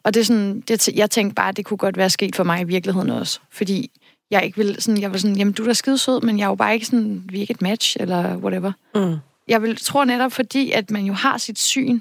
[0.03, 2.43] Og det er sådan, det, jeg tænkte bare, at det kunne godt være sket for
[2.43, 3.39] mig i virkeligheden også.
[3.51, 3.91] Fordi
[4.31, 6.45] jeg ikke ville sådan, jeg var sådan, jamen du er da skide sød, men jeg
[6.45, 8.71] er jo bare ikke sådan, vi er ikke et match, eller whatever.
[8.95, 9.17] Mm.
[9.47, 11.99] Jeg vil, tror netop, fordi at man jo har sit syn,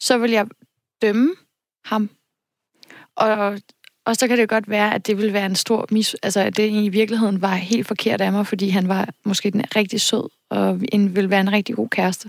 [0.00, 0.46] så vil jeg
[1.02, 1.34] dømme
[1.84, 2.10] ham.
[3.16, 3.60] Og,
[4.06, 6.16] og så kan det godt være, at det vil være en stor mis...
[6.22, 9.64] Altså, at det i virkeligheden var helt forkert af mig, fordi han var måske den
[9.76, 12.28] rigtig sød, og en, vil være en rigtig god kæreste.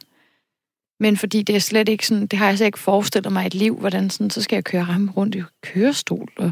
[0.99, 3.53] Men fordi det er slet ikke sådan, det har jeg slet ikke forestillet mig et
[3.53, 6.31] liv, hvordan sådan, så skal jeg køre ham rundt i kørestol.
[6.37, 6.51] Og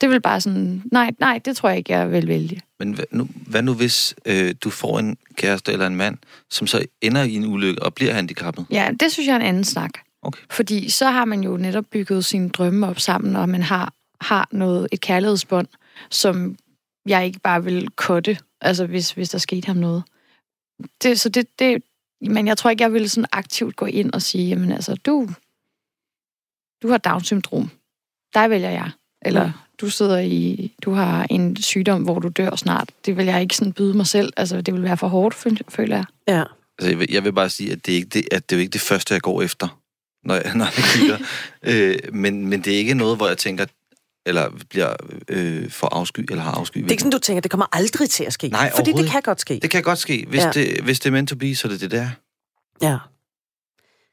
[0.00, 2.60] det vil bare sådan, nej, nej, det tror jeg ikke, jeg vil vælge.
[2.78, 6.18] Men hvad nu, hvad nu hvis øh, du får en kæreste eller en mand,
[6.50, 8.66] som så ender i en ulykke og bliver handicappet?
[8.70, 9.90] Ja, det synes jeg er en anden snak.
[10.22, 10.42] Okay.
[10.50, 14.48] Fordi så har man jo netop bygget sine drømme op sammen, og man har, har
[14.52, 15.68] noget, et kærlighedsbånd,
[16.10, 16.56] som
[17.06, 20.02] jeg ikke bare vil kotte, altså hvis, hvis der skete ham noget.
[21.02, 21.82] Det, så det, det,
[22.20, 25.28] men jeg tror ikke, jeg vil sådan aktivt gå ind og sige, jamen altså, du,
[26.82, 27.70] du har Down-syndrom.
[28.34, 28.90] Dig vælger jeg.
[29.22, 32.90] Eller du sidder i, du har en sygdom, hvor du dør snart.
[33.06, 34.32] Det vil jeg ikke sådan byde mig selv.
[34.36, 36.04] Altså, det vil være for hårdt, føl- føler jeg.
[36.28, 36.42] Ja.
[36.78, 38.58] Altså, jeg vil, jeg vil bare sige, at det, er ikke det, at det er
[38.58, 39.80] jo ikke det første, jeg går efter,
[40.24, 41.18] når jeg, når jeg kigger.
[42.02, 43.66] øh, men, men det er ikke noget, hvor jeg tænker,
[44.26, 44.94] eller bliver
[45.28, 46.78] øh, for afsky, eller har afsky.
[46.78, 48.48] Det er ikke sådan, du tænker, det kommer aldrig til at ske.
[48.48, 49.58] Nej, Fordi det kan godt ske.
[49.62, 50.24] det kan godt ske.
[50.28, 50.46] Hvis, Ja.
[50.46, 50.52] ja.
[50.52, 52.08] det, hvis det er meant to be, så er det det der.
[52.82, 52.98] Ja.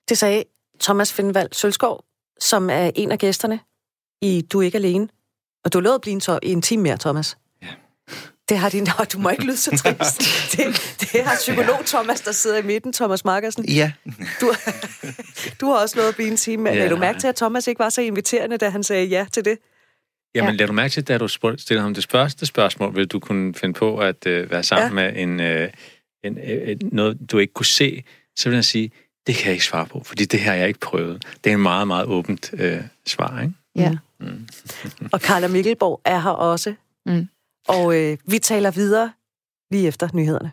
[0.10, 0.44] Det sagde
[0.82, 2.04] Thomas Findvald Sølskov,
[2.40, 3.60] som er en af gæsterne
[4.22, 5.08] i Du er ikke alene.
[5.66, 7.38] Og du lovede at blive en, to- en time mere, Thomas.
[7.62, 7.68] Ja.
[8.50, 8.84] Det har din...
[8.84, 10.22] Nå, du må ikke lyde så trist.
[10.58, 13.66] Det, det har psykolog Thomas, der sidder i midten, Thomas Markersen.
[13.70, 13.92] Ja.
[14.42, 14.54] Du,
[15.62, 16.64] du har også noget at blive en time.
[16.64, 16.84] Men Ja.
[16.84, 16.90] ja.
[16.90, 19.58] du mærke til, at Thomas ikke var så inviterende, da han sagde ja til det?
[20.36, 20.58] Jamen, Ja.
[20.58, 23.74] lad du mærke til, da du stillede ham det første spørgsmål, vil du kunne finde
[23.74, 25.12] på at øh, være sammen ja.
[25.12, 25.70] med en, øh,
[26.24, 28.04] en, øh, noget, du ikke kunne se,
[28.36, 28.92] så vil jeg sige,
[29.28, 31.26] det kan jeg ikke svare på, fordi det her har jeg ikke prøvet.
[31.44, 33.54] Det er en meget, meget åbent øh, svar, ikke?
[33.76, 33.98] Ja.
[35.12, 36.74] Og Carla Mikkelborg er her også.
[37.06, 37.28] Mm.
[37.68, 39.12] Og øh, vi taler videre
[39.72, 40.52] lige efter nyhederne.